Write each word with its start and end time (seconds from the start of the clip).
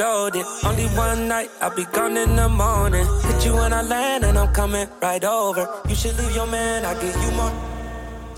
reloaded. 0.00 0.44
Only 0.64 0.86
one 0.96 1.28
night, 1.28 1.50
I'll 1.60 1.74
be 1.74 1.84
gone 1.84 2.16
in 2.16 2.36
the 2.36 2.48
morning. 2.48 3.06
Hit 3.22 3.44
you 3.44 3.54
when 3.54 3.72
I 3.72 3.82
land, 3.82 4.24
and 4.24 4.38
I'm 4.38 4.52
coming 4.52 4.88
right 5.02 5.24
over. 5.24 5.68
You 5.88 5.94
should 5.94 6.16
leave 6.18 6.34
your 6.34 6.46
man, 6.46 6.84
I'll 6.84 7.00
give 7.00 7.16
you 7.24 7.30
more. 7.32 7.52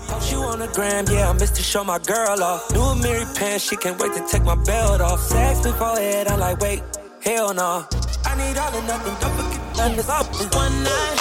Post 0.07 0.31
you 0.31 0.39
on 0.39 0.59
the 0.59 0.67
gram, 0.67 1.05
yeah, 1.09 1.29
I 1.29 1.33
missed 1.33 1.55
to 1.55 1.63
show 1.63 1.83
my 1.83 1.99
girl 1.99 2.43
off. 2.43 2.71
New 2.73 2.95
Mary 3.01 3.25
pants, 3.35 3.63
she 3.67 3.75
can't 3.77 3.99
wait 3.99 4.13
to 4.13 4.27
take 4.27 4.43
my 4.43 4.55
belt 4.55 5.01
off. 5.01 5.19
Sex 5.19 5.61
before 5.61 5.95
head, 5.97 6.27
I'm 6.27 6.39
like, 6.39 6.59
wait, 6.59 6.81
hell 7.21 7.53
no. 7.53 7.85
I 8.25 8.35
need 8.35 8.57
all 8.57 8.75
or 8.75 8.83
nothing, 8.83 9.15
don't 9.21 9.35
forget 9.37 9.77
nothing's 9.77 10.09
up. 10.09 10.25
One 10.55 10.83
night, 10.83 11.19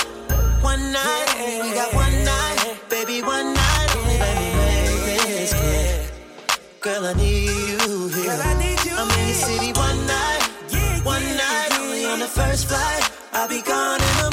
one 0.62 0.92
night, 0.92 1.60
we 1.62 1.74
got 1.74 1.94
one 1.94 2.24
night, 2.24 2.76
baby, 2.90 3.22
one 3.22 3.54
night. 3.54 3.88
Only 3.96 4.18
let 4.18 4.34
me 4.40 4.48
make 4.58 5.26
this 5.26 5.54
clear. 5.54 5.92
Girl, 6.80 7.06
I 7.06 7.12
need 7.14 7.48
you 7.70 8.08
here. 8.08 8.24
Girl, 8.24 8.42
I 8.42 8.54
need 8.58 8.84
you 8.84 8.94
I'm 8.96 9.10
in 9.18 9.26
your 9.28 9.34
city 9.34 9.72
one 9.72 10.06
night, 10.06 10.31
the 12.22 12.28
first 12.28 12.68
flight. 12.68 13.10
I'll 13.32 13.48
be 13.48 13.62
gone 13.62 14.00
in 14.00 14.16
the 14.22 14.31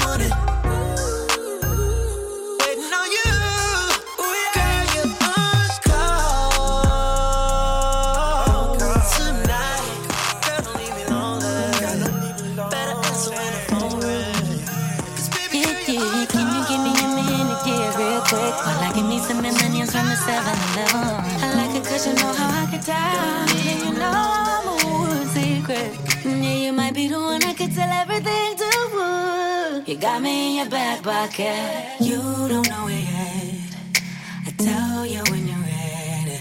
tell 27.80 27.94
everything 28.04 28.50
to. 28.62 29.84
You 29.86 29.96
got 29.98 30.22
me 30.22 30.34
in 30.50 30.56
your 30.60 30.70
back 30.70 31.02
pocket. 31.02 32.02
You 32.02 32.20
don't 32.52 32.68
know 32.72 32.86
it 32.88 33.04
yet. 33.14 34.04
I 34.48 34.50
tell 34.68 35.06
you 35.06 35.22
when 35.32 35.44
you're 35.50 35.66
ready. 35.72 36.40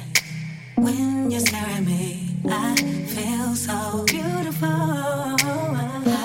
When 0.77 1.31
you 1.31 1.41
stare 1.41 1.71
at 1.77 1.85
me, 1.85 2.37
I 2.49 2.75
feel 3.15 3.55
so 3.55 4.05
beautiful. 4.07 6.18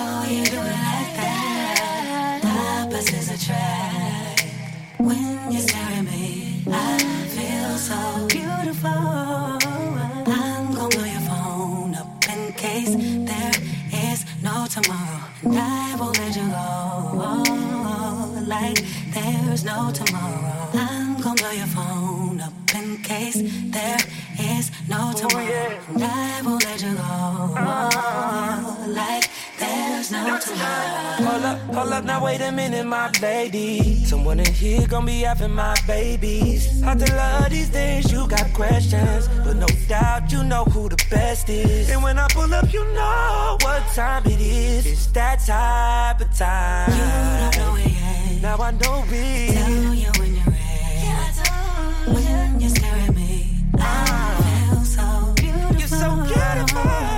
There's 19.54 19.64
no 19.64 19.92
tomorrow. 19.92 20.68
I'm 20.74 21.20
gonna 21.20 21.36
blow 21.36 21.50
your 21.52 21.66
phone 21.66 22.40
up 22.40 22.52
in 22.74 22.96
case 23.04 23.36
there 23.70 23.98
is 24.40 24.72
no 24.88 25.12
oh, 25.14 25.16
tomorrow. 25.16 25.78
And 25.90 26.02
I 26.02 26.42
won't 26.44 26.64
let 26.64 26.82
you 26.82 26.94
go 26.94 27.00
uh-huh. 27.00 28.88
like 28.88 29.30
there's 29.60 30.10
no 30.10 30.40
tomorrow. 30.40 31.30
Hold 31.30 31.44
up, 31.44 31.58
hold 31.72 31.92
up, 31.92 32.04
now 32.04 32.24
wait 32.24 32.40
a 32.40 32.50
minute, 32.50 32.84
my 32.84 33.12
lady. 33.22 34.04
Someone 34.04 34.40
in 34.40 34.52
here 34.52 34.88
gon' 34.88 35.06
be 35.06 35.20
having 35.20 35.54
my 35.54 35.76
babies. 35.86 36.82
I 36.82 36.96
tell 36.96 37.16
love 37.16 37.50
these 37.50 37.68
days, 37.68 38.10
you 38.10 38.26
got 38.26 38.52
questions. 38.54 39.28
But 39.44 39.54
no 39.54 39.68
doubt, 39.86 40.32
you 40.32 40.42
know 40.42 40.64
who 40.64 40.88
the 40.88 40.96
best 41.10 41.48
is. 41.48 41.90
And 41.90 42.02
when 42.02 42.18
I 42.18 42.26
pull 42.32 42.52
up, 42.52 42.72
you 42.72 42.84
know 42.92 43.56
what 43.60 43.86
time 43.94 44.26
it 44.26 44.40
is. 44.40 44.84
It's 44.84 45.06
that 45.12 45.38
type 45.46 46.20
of 46.28 46.36
time. 46.36 46.90
You 46.90 47.52
don't 47.52 47.56
know 47.56 47.88
it. 47.88 47.93
Now 48.44 48.58
I 48.58 48.72
know 48.72 49.02
it. 49.08 49.54
Tell 49.54 49.70
you 49.70 50.10
when 50.18 50.34
you're 50.34 50.44
ready. 50.44 51.08
When 52.12 52.60
you 52.60 52.68
stare 52.68 52.94
at 52.94 53.14
me, 53.16 53.48
ah. 53.78 54.36
I 54.36 54.74
feel 54.74 54.84
so 54.84 55.32
beautiful. 55.32 55.78
You're 55.78 55.88
so 55.88 56.14
beautiful. 56.26 57.13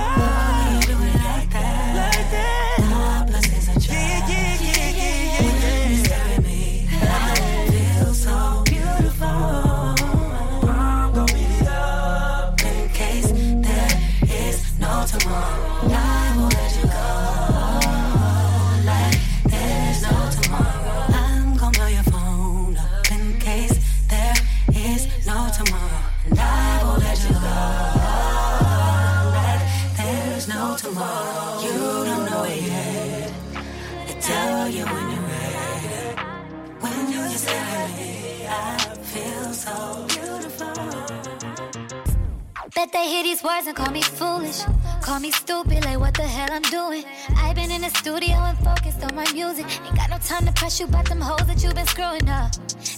You 50.79 50.85
about 50.85 51.09
them 51.09 51.21
hoes 51.21 51.47
that 51.47 51.63
you've 51.63 51.73
been 51.73 51.87
screwing 51.87 52.29
up. 52.29 52.51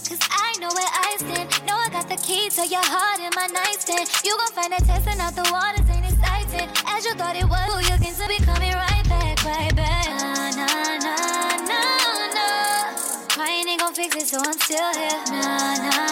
Cause 0.04 0.20
I 0.28 0.52
know 0.60 0.68
where 0.68 0.92
I 0.92 1.16
stand. 1.16 1.48
Know 1.66 1.76
I 1.76 1.88
got 1.88 2.08
the 2.08 2.16
key 2.16 2.50
to 2.50 2.66
your 2.66 2.84
heart 2.84 3.20
in 3.20 3.30
my 3.32 3.46
nightstand. 3.46 4.10
You 4.24 4.36
gon' 4.36 4.52
find 4.52 4.72
that 4.72 4.84
testing 4.84 5.20
out 5.20 5.32
the 5.32 5.48
waters 5.48 5.88
ain't 5.88 6.04
exciting. 6.04 6.68
As 6.84 7.04
you 7.06 7.14
thought 7.14 7.36
it 7.36 7.48
was, 7.48 7.64
who 7.72 7.80
you 7.80 7.96
can 7.96 8.12
be 8.28 8.36
coming 8.44 8.74
right 8.74 9.06
back, 9.08 9.44
right 9.44 9.74
back. 9.74 10.08
Nah, 10.12 10.50
nah, 10.60 10.98
nah, 11.00 11.56
nah, 11.64 12.34
nah. 12.36 13.28
Crying 13.32 13.68
ain't 13.68 13.80
gon' 13.80 13.94
fix 13.94 14.16
it, 14.16 14.28
so 14.28 14.42
I'm 14.44 14.58
still 14.60 14.92
here. 14.92 15.20
Nah, 15.30 15.76
nah, 15.80 16.09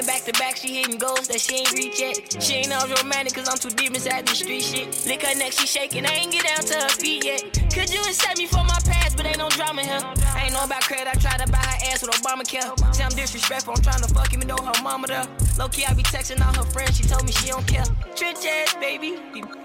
Coming 0.00 0.16
back 0.16 0.24
to 0.24 0.32
back, 0.40 0.56
she 0.56 0.80
hitting 0.80 0.96
goals 0.96 1.28
that 1.28 1.42
she 1.42 1.56
ain't 1.56 1.72
reach 1.72 2.00
yet. 2.00 2.42
She 2.42 2.54
ain't 2.54 2.72
all 2.72 2.88
romantic, 2.88 3.34
cause 3.34 3.46
I'm 3.46 3.58
too 3.58 3.68
deep 3.68 3.92
inside 3.92 4.24
the 4.24 4.34
street 4.34 4.62
shit. 4.62 4.88
Lick 5.04 5.20
her 5.20 5.36
neck, 5.36 5.52
she 5.52 5.66
shaking, 5.66 6.06
I 6.06 6.24
ain't 6.24 6.32
get 6.32 6.42
down 6.42 6.64
to 6.64 6.74
her 6.74 6.88
feet 6.88 7.22
yet. 7.22 7.42
Could 7.68 7.92
you 7.92 8.00
accept 8.00 8.38
me 8.38 8.46
for 8.46 8.64
my 8.64 8.80
past, 8.88 9.18
but 9.18 9.26
ain't 9.26 9.36
no 9.36 9.50
drama 9.50 9.82
here. 9.82 10.00
I 10.32 10.44
ain't 10.44 10.54
know 10.54 10.64
about 10.64 10.80
credit, 10.88 11.06
I 11.06 11.20
tried 11.20 11.44
to 11.44 11.52
buy 11.52 11.58
her 11.58 11.92
ass 11.92 12.00
with 12.00 12.16
Obamacare. 12.16 12.94
Say 12.94 13.04
I'm 13.04 13.10
disrespectful, 13.10 13.74
I'm 13.76 13.82
trying 13.82 14.00
to 14.00 14.08
fuck 14.08 14.32
even 14.32 14.48
though 14.48 14.56
her 14.56 14.82
mama 14.82 15.06
there. 15.06 15.26
Low 15.58 15.68
key, 15.68 15.84
I 15.84 15.92
be 15.92 16.02
texting 16.04 16.40
all 16.40 16.54
her 16.54 16.70
friends, 16.72 16.96
she 16.96 17.02
told 17.02 17.26
me 17.26 17.32
she 17.32 17.48
don't 17.48 17.66
care. 17.66 17.84
Trench 18.16 18.46
ass, 18.46 18.72
baby. 18.80 19.20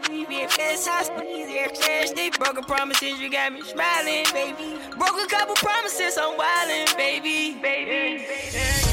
We 0.10 0.26
be 0.26 0.48
fast, 0.48 0.90
I 0.90 1.04
squeeze 1.04 2.12
They 2.14 2.30
broke 2.31 2.60
a 2.60 2.62
promises, 2.62 3.22
you 3.22 3.31
got 3.31 3.54
me 3.54 3.62
smiling, 3.62 4.26
baby. 4.34 4.84
Broke 5.00 5.16
a 5.16 5.28
couple 5.28 5.56
promises, 5.56 6.18
I'm 6.20 6.38
wildin', 6.38 6.98
baby. 6.98 7.56
Baby, 7.62 8.26
baby. 8.52 8.85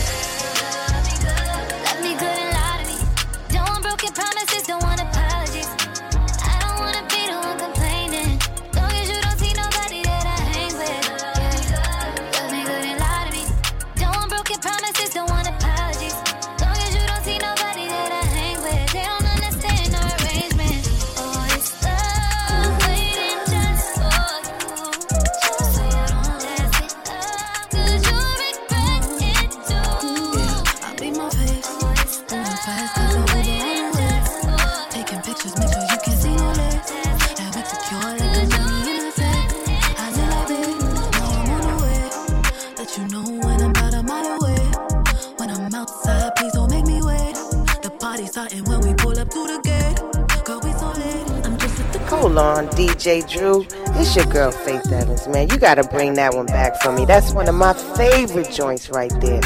J. 53.03 53.23
Drew. 53.23 53.67
It's 53.99 54.15
your 54.15 54.27
girl, 54.27 54.53
Faith 54.53 54.93
Evans, 54.93 55.27
man. 55.27 55.49
You 55.51 55.59
got 55.59 55.75
to 55.75 55.83
bring 55.83 56.15
that 56.15 56.35
one 56.35 56.47
back 56.47 56.81
for 56.81 56.93
me. 56.93 57.05
That's 57.05 57.33
one 57.33 57.49
of 57.49 57.55
my 57.57 57.73
favorite 57.97 58.53
joints 58.53 58.91
right 58.91 59.13
there. 59.21 59.41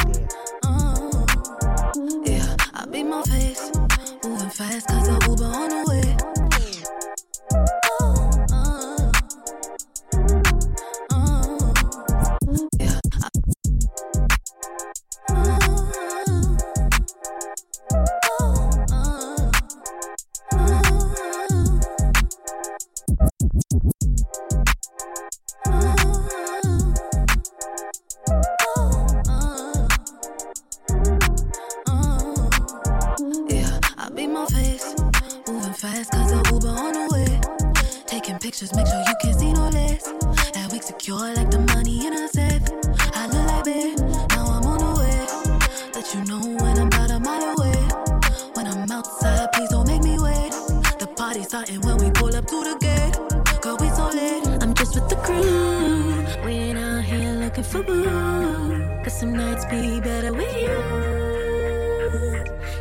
nights 59.37 59.65
be 59.65 59.99
better 59.99 60.33
with 60.33 60.55
you. 60.65 60.79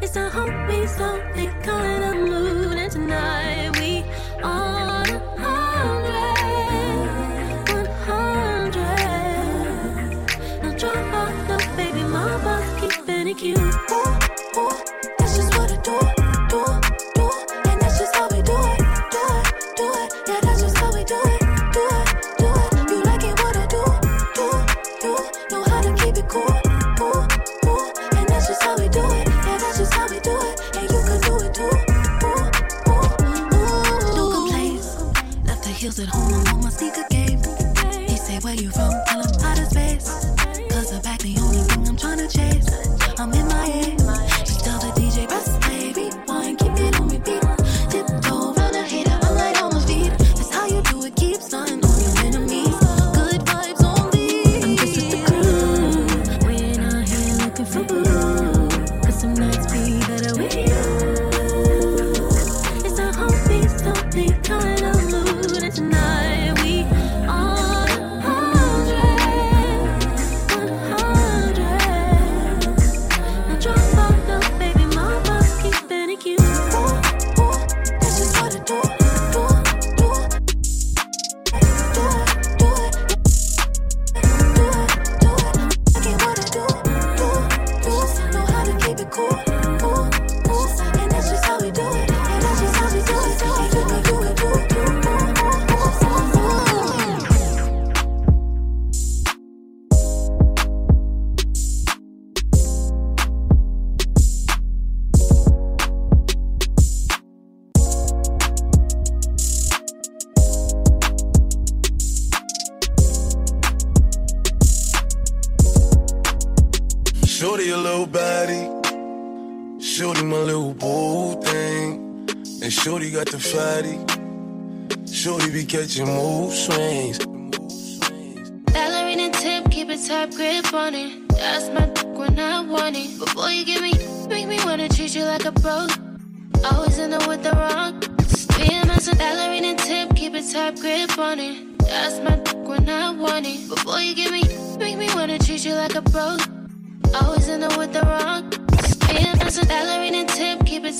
It's 0.00 0.16
a 0.16 0.30
hope 0.30 0.68
we 0.68 0.86
so. 0.86 1.35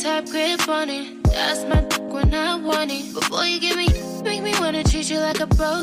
Tight 0.07 0.31
grip 0.31 0.69
on 0.69 0.89
it. 0.89 1.25
That's 1.25 1.65
my 1.65 1.81
dick 1.81 2.13
when 2.13 2.33
I 2.33 2.55
want 2.55 2.93
it. 2.93 3.13
Before 3.13 3.45
you 3.45 3.59
give 3.59 3.77
me, 3.77 3.89
make 4.23 4.41
me 4.41 4.53
wanna 4.61 4.85
treat 4.85 5.11
you 5.11 5.19
like 5.19 5.41
a 5.41 5.49
bro. 5.49 5.83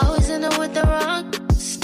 Always 0.00 0.28
in 0.30 0.42
there 0.42 0.58
with 0.60 0.74
the 0.74 0.84
wrong. 0.90 1.24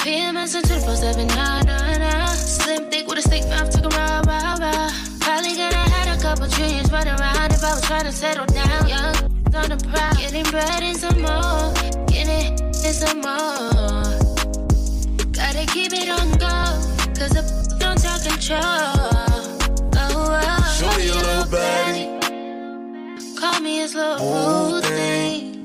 PMS 0.02 0.54
and 0.54 0.64
24 0.64 0.94
7, 0.94 1.26
nah, 1.28 1.62
nah, 1.62 1.98
nah. 1.98 2.26
Slim 2.26 2.88
thick 2.90 3.08
with 3.08 3.18
a 3.18 3.22
stick 3.22 3.44
mouth, 3.48 3.70
took 3.70 3.86
a 3.86 3.96
rah, 3.96 4.22
rah, 4.30 4.56
rah. 4.62 4.90
Probably 5.18 5.56
gonna 5.60 5.84
have 5.94 6.08
a 6.16 6.22
couple 6.22 6.46
trillions 6.48 6.92
running 6.92 7.16
around 7.18 7.50
if 7.50 7.64
I 7.64 7.74
was 7.74 7.82
trying 7.82 8.04
to 8.04 8.12
settle 8.12 8.46
down. 8.46 8.88
Young 8.88 9.16
on 9.60 9.68
the 9.74 9.78
prowl, 9.90 10.14
getting 10.14 10.48
bread 10.54 10.82
and 10.88 10.96
some 10.96 11.20
more. 11.26 11.74
Getting 12.06 12.54
and 12.86 12.96
some 13.02 13.20
more. 13.26 14.04
Gotta 15.38 15.64
keep 15.74 15.92
it 15.92 16.08
on 16.08 16.28
go, 16.44 16.54
cause 17.18 17.34
the 17.34 17.42
don't 17.80 17.98
talk 18.00 18.22
control. 18.22 19.27
Show 20.78 20.96
me 20.96 21.06
your 21.06 21.16
little 21.16 21.50
body. 21.50 22.04
Call 23.34 23.60
me 23.62 23.82
a 23.82 23.88
slow 23.88 24.14
Ooh, 24.14 24.80
thing. 24.80 25.62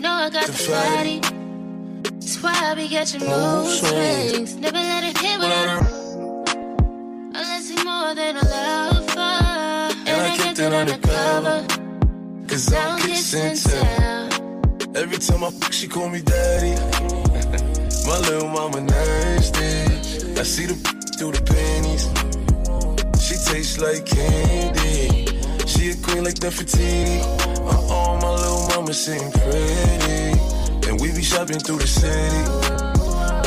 Know 0.00 0.12
I 0.12 0.30
got 0.30 0.46
The 0.46 0.66
body. 0.72 1.20
That's 2.08 2.42
why 2.42 2.54
I 2.54 2.74
be 2.74 2.88
catching 2.88 3.20
Mood 3.20 3.28
mood 3.28 3.66
swings. 3.66 4.56
Never 4.56 4.78
let 4.78 5.04
it 5.04 5.18
hit 5.18 5.38
Without 5.40 5.82
unless 7.34 7.70
it's 7.70 7.84
more 7.84 8.14
than 8.14 8.38
a 8.38 8.44
lover. 8.48 9.20
And, 10.08 10.22
I 10.22 10.36
kept 10.38 10.58
it 10.58 10.72
undercover. 10.72 11.66
Cause 12.48 12.72
I'm 12.72 12.98
Don't 12.98 13.10
and 13.10 13.12
kissing 13.12 13.56
too. 13.56 14.98
Every 14.98 15.18
time 15.18 15.44
I 15.44 15.50
fuck, 15.50 15.72
she 15.74 15.86
call 15.86 16.08
me 16.08 16.22
daddy. 16.22 16.76
My 18.06 18.18
little 18.20 18.48
mama 18.48 18.80
nasty. 18.80 20.40
I 20.40 20.44
see 20.44 20.64
the 20.64 20.74
through 21.18 21.32
the 21.32 21.42
panties. 21.42 22.25
She 23.46 23.52
tastes 23.52 23.78
like 23.78 24.04
candy. 24.04 25.26
She 25.66 25.90
a 25.90 25.96
queen 26.02 26.24
like 26.24 26.34
Nefertiti. 26.34 27.20
Uh-oh, 27.60 28.18
my 28.20 28.30
little 28.30 28.66
mama 28.68 28.92
sitting 28.92 29.30
pretty. 29.30 30.88
And 30.88 31.00
we 31.00 31.12
be 31.12 31.22
shopping 31.22 31.60
through 31.60 31.78
the 31.78 31.86
city. 31.86 32.42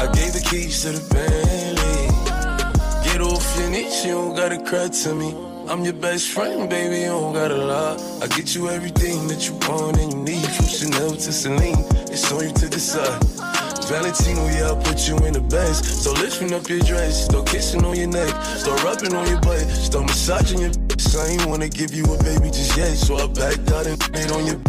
I 0.01 0.09
gave 0.13 0.31
the 0.31 0.45
keys 0.49 0.83
to 0.83 0.91
the 0.93 1.03
Bentley. 1.13 3.11
Get 3.11 3.21
off 3.21 3.59
your 3.59 3.69
niche, 3.71 4.05
you 4.05 4.13
don't 4.13 4.35
gotta 4.35 4.63
cry 4.63 4.87
to 4.87 5.13
me. 5.13 5.35
I'm 5.67 5.83
your 5.83 5.93
best 5.93 6.29
friend, 6.29 6.69
baby, 6.69 7.01
you 7.01 7.07
don't 7.07 7.33
gotta 7.33 7.57
lie. 7.57 7.97
I 8.21 8.27
get 8.27 8.55
you 8.55 8.69
everything 8.69 9.27
that 9.27 9.47
you 9.49 9.55
want 9.67 9.97
and 9.97 10.13
you 10.13 10.19
need. 10.19 10.47
From 10.47 10.65
Chanel 10.65 11.11
to 11.11 11.31
Celine, 11.33 11.83
it's 12.07 12.31
on 12.31 12.45
you 12.45 12.53
to 12.53 12.69
decide. 12.69 13.48
Valentino, 13.89 14.45
yeah, 14.49 14.67
I'll 14.67 14.75
put 14.75 15.07
you 15.07 15.17
in 15.25 15.33
the 15.33 15.41
best. 15.41 15.83
So 16.03 16.13
lifting 16.13 16.53
up 16.53 16.69
your 16.69 16.79
dress, 16.79 17.25
start 17.25 17.47
kissing 17.47 17.83
on 17.83 17.97
your 17.97 18.07
neck, 18.07 18.29
start 18.45 18.83
rubbing 18.83 19.15
on 19.15 19.27
your 19.27 19.41
butt, 19.41 19.65
start 19.67 20.05
massaging 20.05 20.61
your 20.61 20.71
I 21.17 21.25
ain't 21.29 21.45
wanna 21.47 21.67
give 21.67 21.91
you 21.91 22.03
a 22.03 22.23
baby 22.23 22.51
just 22.51 22.77
yet, 22.77 22.95
so 22.95 23.17
I 23.17 23.25
backed 23.25 23.71
out 23.71 23.87
and 23.87 23.97
made 24.11 24.31
on 24.31 24.45
your 24.45 24.59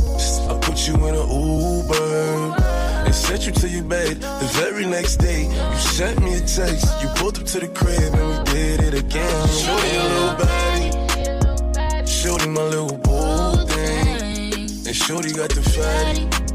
I 0.48 0.58
put 0.62 0.88
you 0.88 0.94
in 1.06 1.14
an 1.14 1.28
Uber 1.28 2.56
and 3.04 3.14
sent 3.14 3.44
you 3.44 3.52
to 3.52 3.68
your 3.68 3.84
bed. 3.84 4.22
The 4.22 4.48
very 4.54 4.86
next 4.86 5.16
day, 5.16 5.44
you 5.44 5.78
sent 5.78 6.22
me 6.22 6.34
a 6.34 6.40
text. 6.40 6.86
You 7.02 7.08
pulled 7.16 7.38
up 7.38 7.44
to 7.44 7.60
the 7.60 7.68
crib 7.68 8.14
and 8.14 8.26
we 8.30 8.52
did 8.54 8.80
it 8.80 8.94
again. 8.94 9.48
Showed 9.48 9.92
your 9.92 10.04
little 10.14 10.34
body, 10.40 12.06
showed 12.06 12.46
my 12.48 12.62
little 12.62 12.96
boo 12.96 13.66
thing, 13.66 14.86
and 14.86 14.96
Shorty 14.96 15.32
got 15.32 15.50
the 15.50 15.62
fatty. 15.62 16.49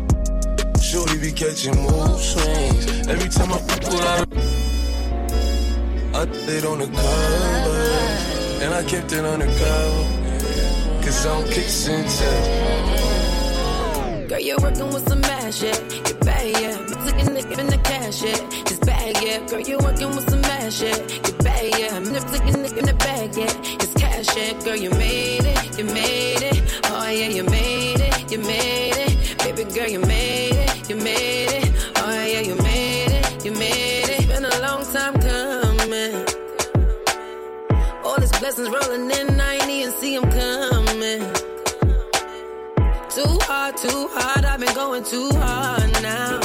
Shorty 0.96 1.18
be 1.18 1.32
catching 1.34 1.76
mood 1.76 2.20
swings. 2.22 2.88
Every 3.10 3.28
time 3.28 3.52
I 3.52 3.58
fuck 3.58 3.82
with 3.92 4.00
her, 4.00 4.26
I 6.16 6.24
it 6.56 6.64
on 6.64 6.80
the 6.80 6.86
cover, 6.88 8.64
and 8.64 8.74
I 8.74 8.82
kept 8.84 9.12
it 9.12 9.26
on 9.26 9.40
the 9.40 9.46
cover. 9.46 10.06
Cause 11.04 11.26
I'm 11.26 11.44
kissing 11.50 12.06
tell. 12.06 12.44
Girl, 14.30 14.40
you're 14.40 14.58
working 14.58 14.88
with 14.94 15.06
some 15.10 15.22
ass, 15.26 15.62
yeah. 15.62 15.78
You're 16.08 16.18
bad, 16.20 16.62
yeah. 16.62 16.78
Taking 17.04 17.34
the, 17.68 17.80
cash, 17.84 18.24
yeah. 18.24 18.62
It's 18.62 18.80
bad, 18.80 19.22
yeah. 19.22 19.46
Girl, 19.50 19.60
you're 19.60 19.80
working 19.80 20.16
with 20.16 20.30
some 20.30 20.46
ass, 20.46 20.82
yeah. 20.82 20.96
You're 20.96 21.44
bad, 21.44 21.78
yeah. 21.78 21.94
I'm 21.94 22.06
just 22.06 22.28
taking 22.30 22.54
in 22.56 22.86
the 22.86 22.94
bag, 23.00 23.36
yeah. 23.36 23.52
It's 23.84 23.94
cash, 23.96 24.34
yeah. 24.38 24.54
Girl, 24.64 24.78
you 24.78 24.92
made 24.92 25.44
it, 25.44 25.78
you 25.78 25.84
made 25.84 26.42
it. 26.42 26.64
Oh, 26.86 27.10
yeah, 27.10 27.28
you 27.28 27.44
made 27.44 28.00
it, 28.00 28.32
you 28.32 28.38
made 28.38 28.92
it. 28.92 28.95
Blessings 38.56 38.88
rolling 38.88 39.12
in, 39.12 39.40
I 39.40 39.56
ain't 39.56 39.70
even 39.70 39.94
see 39.94 40.18
them 40.18 40.30
coming. 40.32 41.22
Too 43.10 43.40
hard, 43.44 43.78
too 43.78 44.10
hard, 44.12 44.46
I've 44.46 44.60
been 44.60 44.74
going 44.74 45.04
too 45.04 45.30
hard 45.34 45.92
now. 46.02 46.40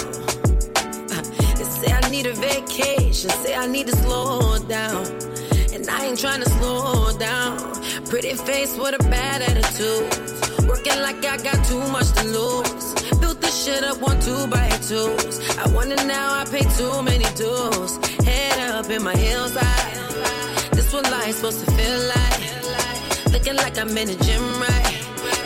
They 1.57 1.64
say 1.64 1.93
I 1.93 2.09
need 2.11 2.26
a 2.26 2.33
vacation, 2.33 3.31
say 3.31 3.55
I 3.55 3.67
need 3.67 3.87
to 3.88 3.97
slow 3.97 4.59
down. 4.67 5.07
And 5.73 5.88
I 5.88 6.07
ain't 6.07 6.19
trying 6.19 6.43
to 6.43 6.50
slow 6.50 7.17
down. 7.19 7.59
Pretty 8.07 8.35
face 8.35 8.76
with 8.76 8.95
a 8.95 9.02
bad 9.11 9.43
attitude. 9.43 10.69
Working 10.69 11.00
like 11.02 11.25
I 11.25 11.37
got 11.37 11.64
too 11.67 11.87
much 11.88 12.11
to 12.12 12.25
lose. 12.25 12.95
Built 13.21 13.40
this 13.40 13.64
shit 13.64 13.85
up 13.85 14.00
one 14.00 14.21
two 14.21 14.47
by 14.49 14.69
twos. 14.88 15.59
I 15.59 15.69
wonder 15.73 15.97
now 16.07 16.40
I 16.40 16.45
pay 16.45 16.64
too 16.76 17.02
many 17.02 17.26
dues. 17.35 17.97
Head 18.25 18.71
up 18.71 18.90
in 18.90 19.02
my 19.02 19.17
heels 19.17 19.55
high. 19.55 20.00
What 21.00 21.12
life's 21.12 21.37
supposed 21.37 21.64
to 21.64 21.71
feel 21.73 21.99
like. 22.12 23.33
Looking 23.33 23.57
like 23.57 23.78
I'm 23.78 23.97
in 23.97 24.09
the 24.09 24.16
gym, 24.23 24.45
right? 24.61 24.97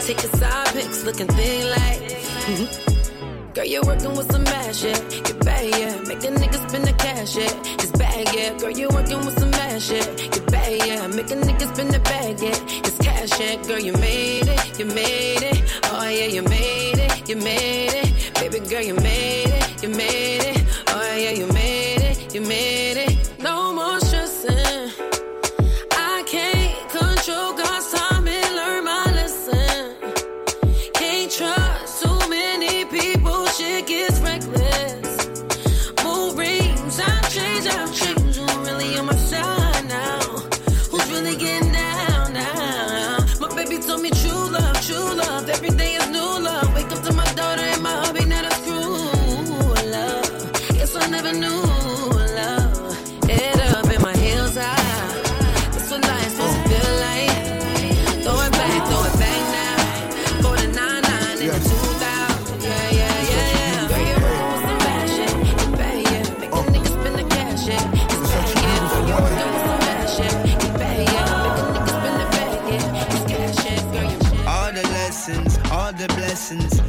Taking 0.01 0.31
side 0.31 0.67
pics, 0.75 1.05
looking 1.05 1.29
thin 1.29 1.71
like. 1.71 2.01
Mm-hmm. 2.49 3.53
Girl, 3.53 3.65
you're 3.65 3.85
working 3.85 4.17
with 4.17 4.33
some 4.33 4.45
ass, 4.49 4.83
yeah. 4.83 4.99
You're 5.29 5.39
bad, 5.47 5.65
yeah. 5.79 5.95
Make 6.09 6.25
a 6.25 6.31
nigga 6.35 6.69
spend 6.69 6.87
the 6.89 6.93
cash, 6.95 7.37
yeah. 7.37 7.75
It's 7.75 7.93
bad, 7.93 8.35
yeah. 8.35 8.59
Girl, 8.59 8.71
you're 8.71 8.91
working 8.91 9.19
with 9.19 9.39
some 9.39 9.55
ass, 9.55 9.93
yeah. 9.93 10.05
You're 10.35 10.47
bad, 10.47 10.87
yeah. 10.89 11.07
Make 11.07 11.31
a 11.31 11.37
nigga 11.37 11.73
spend 11.73 11.91
the 11.95 12.01
bag, 12.01 12.41
yeah. 12.43 12.59
It's 12.83 12.99
cash, 12.99 13.39
yeah. 13.39 13.63
Girl, 13.63 13.79
you 13.79 13.93
made 13.93 14.49
it, 14.49 14.79
you 14.81 14.87
made 14.87 15.45
it. 15.45 15.63
Oh, 15.85 16.09
yeah, 16.09 16.27
you 16.35 16.43
made 16.43 16.99
it, 16.99 17.29
you 17.29 17.37
made 17.37 17.95
it. 17.95 18.35
Baby 18.41 18.59
girl, 18.69 18.83
you 18.83 18.95
made 18.95 19.55
it, 19.55 19.83
you 19.85 19.89
made 19.91 20.43
it. 20.51 20.65
Oh, 20.89 21.17
yeah, 21.17 21.31
you 21.31 21.47
made 21.53 22.03
it, 22.03 22.35
you 22.35 22.41
made 22.41 22.71
it. 22.73 22.74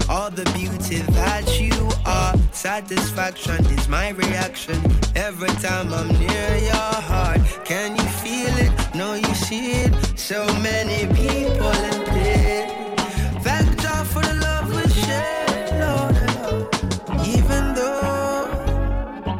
All 0.09 0.31
the 0.31 0.43
beauty 0.55 0.97
that 1.13 1.59
you 1.61 1.71
are. 2.03 2.33
Satisfaction 2.51 3.63
is 3.77 3.87
my 3.87 4.09
reaction 4.09 4.75
every 5.15 5.53
time 5.61 5.93
I'm 5.93 6.07
near 6.07 6.57
your 6.57 6.93
heart. 7.11 7.41
Can 7.63 7.95
you 7.95 8.07
feel 8.23 8.49
it? 8.57 8.71
No, 8.95 9.13
you 9.13 9.35
see 9.35 9.83
it. 9.83 9.93
So 10.17 10.47
many 10.61 11.05
people 11.13 11.71
in 11.91 12.05
pain. 12.05 12.97
Thank 13.41 13.83
God 13.83 14.07
for 14.07 14.23
the 14.23 14.33
love 14.33 14.67
we 14.75 14.83
share, 15.05 15.67
Lord. 15.83 17.27
Even 17.27 17.75
though 17.75 18.49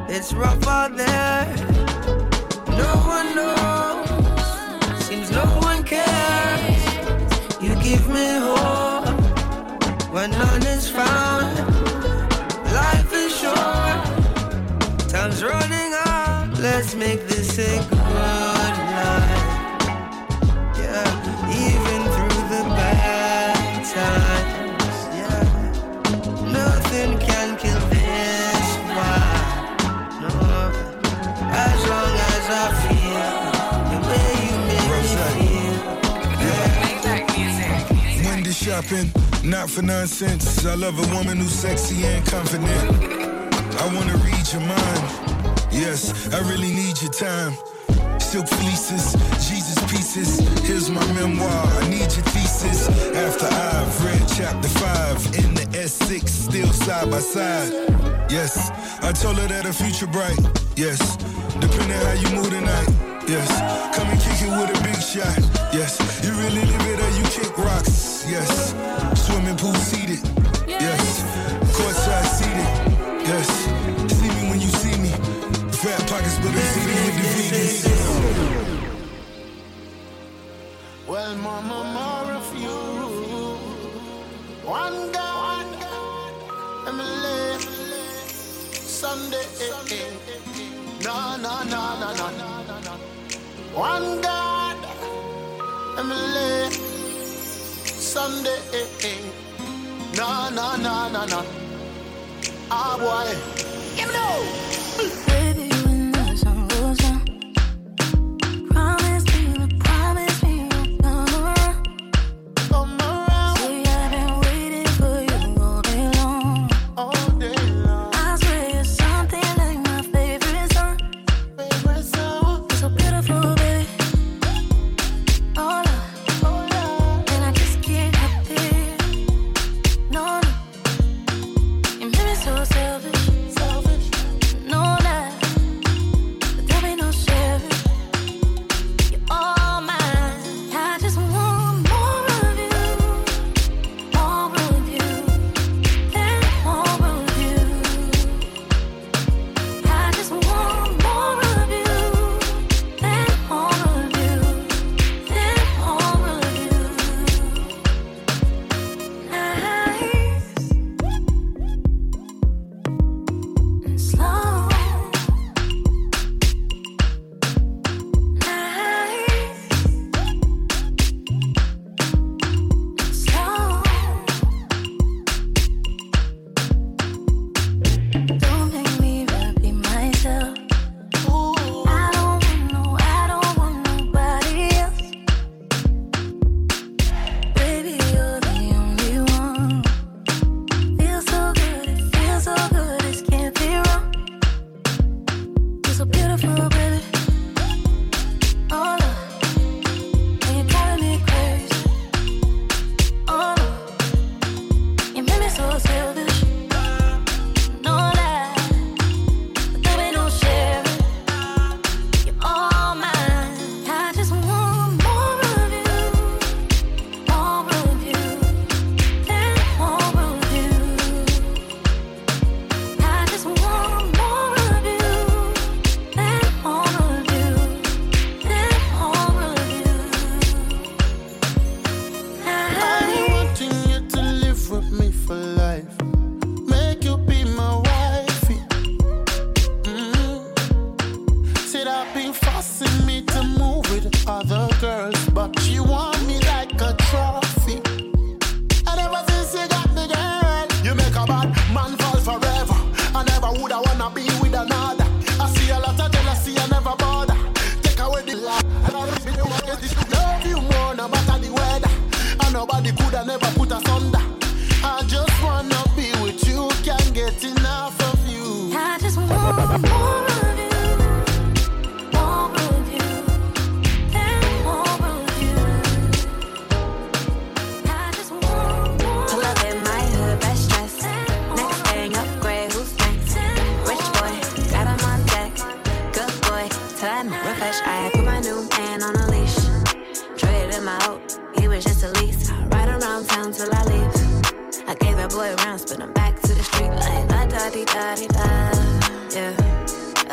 it's 0.08 0.34
rough 0.34 0.68
out 0.68 0.96
there, 0.96 1.75
shopping, 38.66 39.12
not 39.44 39.70
for 39.70 39.84
nonsense. 39.84 40.66
I 40.66 40.74
love 40.74 40.98
a 40.98 41.16
woman 41.16 41.38
who's 41.38 41.54
sexy 41.54 42.04
and 42.04 42.26
confident. 42.26 42.90
I 43.80 43.86
wanna 43.94 44.18
read 44.26 44.46
your 44.52 44.62
mind. 44.62 45.04
Yes, 45.72 46.34
I 46.34 46.40
really 46.50 46.74
need 46.74 47.00
your 47.00 47.12
time. 47.12 47.54
Silk 48.20 48.48
fleeces, 48.48 49.14
Jesus 49.48 49.78
pieces. 49.92 50.40
Here's 50.66 50.90
my 50.90 51.06
memoir. 51.14 51.64
I 51.80 51.88
need 51.90 52.10
your 52.16 52.26
thesis. 52.34 52.90
After 53.14 53.46
I've 53.46 54.04
read 54.04 54.24
chapter 54.36 54.70
five 54.82 55.20
in 55.38 55.54
the 55.54 55.68
S6, 55.78 56.28
still 56.28 56.74
side 56.74 57.12
by 57.12 57.20
side. 57.20 57.72
Yes, 58.32 58.72
I 59.04 59.12
told 59.12 59.38
her 59.38 59.48
that 59.48 59.66
her 59.66 59.74
future 59.74 60.08
bright. 60.08 60.40
Yes, 60.76 61.18
depending 61.60 62.02
how 62.02 62.14
you 62.14 62.30
move 62.36 62.50
tonight. 62.50 63.15
Yes, 63.28 63.50
come 63.98 64.08
and 64.10 64.22
kick 64.22 64.40
it 64.44 64.52
with 64.52 64.70
a 64.70 64.84
big 64.84 65.02
shot. 65.02 65.40
Yes, 65.74 65.98
you 66.24 66.32
really 66.34 66.62
live 66.62 66.86
it 66.86 67.00
or 67.02 67.10
you 67.18 67.24
kick 67.24 67.58
rocks. 67.58 68.24
Yes, 68.30 68.76
swimming 69.26 69.58
pool 69.58 69.74
seated. 69.74 70.20
Yes, 70.68 71.24
courtside 71.74 72.28
seated. 72.38 72.70
Yes, 73.26 73.48
see 74.14 74.30
me 74.30 74.50
when 74.50 74.62
you 74.62 74.68
see 74.68 74.96
me. 75.02 75.10
Fat 75.74 76.08
pockets, 76.08 76.38
but 76.38 76.54
it's 76.54 76.78
eating 76.78 77.02
with 77.04 77.18
the 77.18 77.28
vegans. 77.34 77.82
Well, 81.08 81.36
mama, 81.38 81.78
more 81.98 82.32
of 82.36 82.56
you. 82.56 82.80
One 84.70 85.12
God, 85.12 85.66
Emily, 86.88 87.58
Sunday. 88.72 89.46
No, 91.04 91.38
no, 91.38 91.64
no, 91.64 92.00
no, 92.00 92.14
no. 92.14 92.95
One 93.76 94.22
God, 94.22 94.78
Emily, 96.00 96.72
Sunday. 97.84 98.58
No, 100.16 100.50
no, 100.50 100.78
no, 100.78 101.10
no, 101.10 101.26
no. 101.26 101.46
Ah, 102.72 102.96
boy. 102.98 103.36
Give 103.98 104.08
me 104.08 104.14
no. 104.14 105.45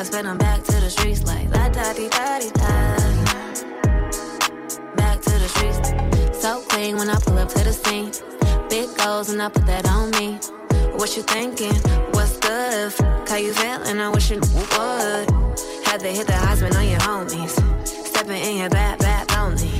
I 0.02 0.04
spin 0.04 0.26
him 0.26 0.36
back 0.36 0.64
to 0.64 0.80
the 0.80 0.90
streets 0.90 1.22
like 1.22 1.48
la 1.54 1.68
da 1.68 1.92
di 1.92 2.08
da 2.08 2.40
di 2.40 2.50
da. 2.50 2.96
Back 4.96 5.20
to 5.20 5.30
the 5.30 5.46
streets, 5.46 6.42
so 6.42 6.60
clean 6.62 6.96
when 6.96 7.08
I 7.08 7.14
pull 7.20 7.38
up 7.38 7.48
to 7.50 7.62
the 7.62 7.72
scene. 7.72 8.10
Big 8.68 8.88
goals 8.96 9.30
and 9.30 9.40
I 9.40 9.48
put 9.48 9.64
that 9.66 9.86
on 9.88 10.10
me. 10.18 10.40
What 10.98 11.16
you 11.16 11.22
thinking? 11.22 11.76
What's 12.14 12.36
good? 12.38 12.92
How 13.28 13.36
you 13.36 13.54
feeling? 13.54 14.00
I 14.00 14.08
wish 14.08 14.28
you 14.32 14.40
would. 14.40 15.30
Had 15.86 16.00
to 16.00 16.08
hit 16.08 16.26
the 16.26 16.32
Heisman 16.32 16.74
on 16.74 16.88
your 16.88 16.98
homies. 16.98 17.54
Stepping 17.86 18.42
in 18.42 18.56
your 18.56 18.70
bad, 18.70 18.98
bad 18.98 19.30
lonely. 19.30 19.70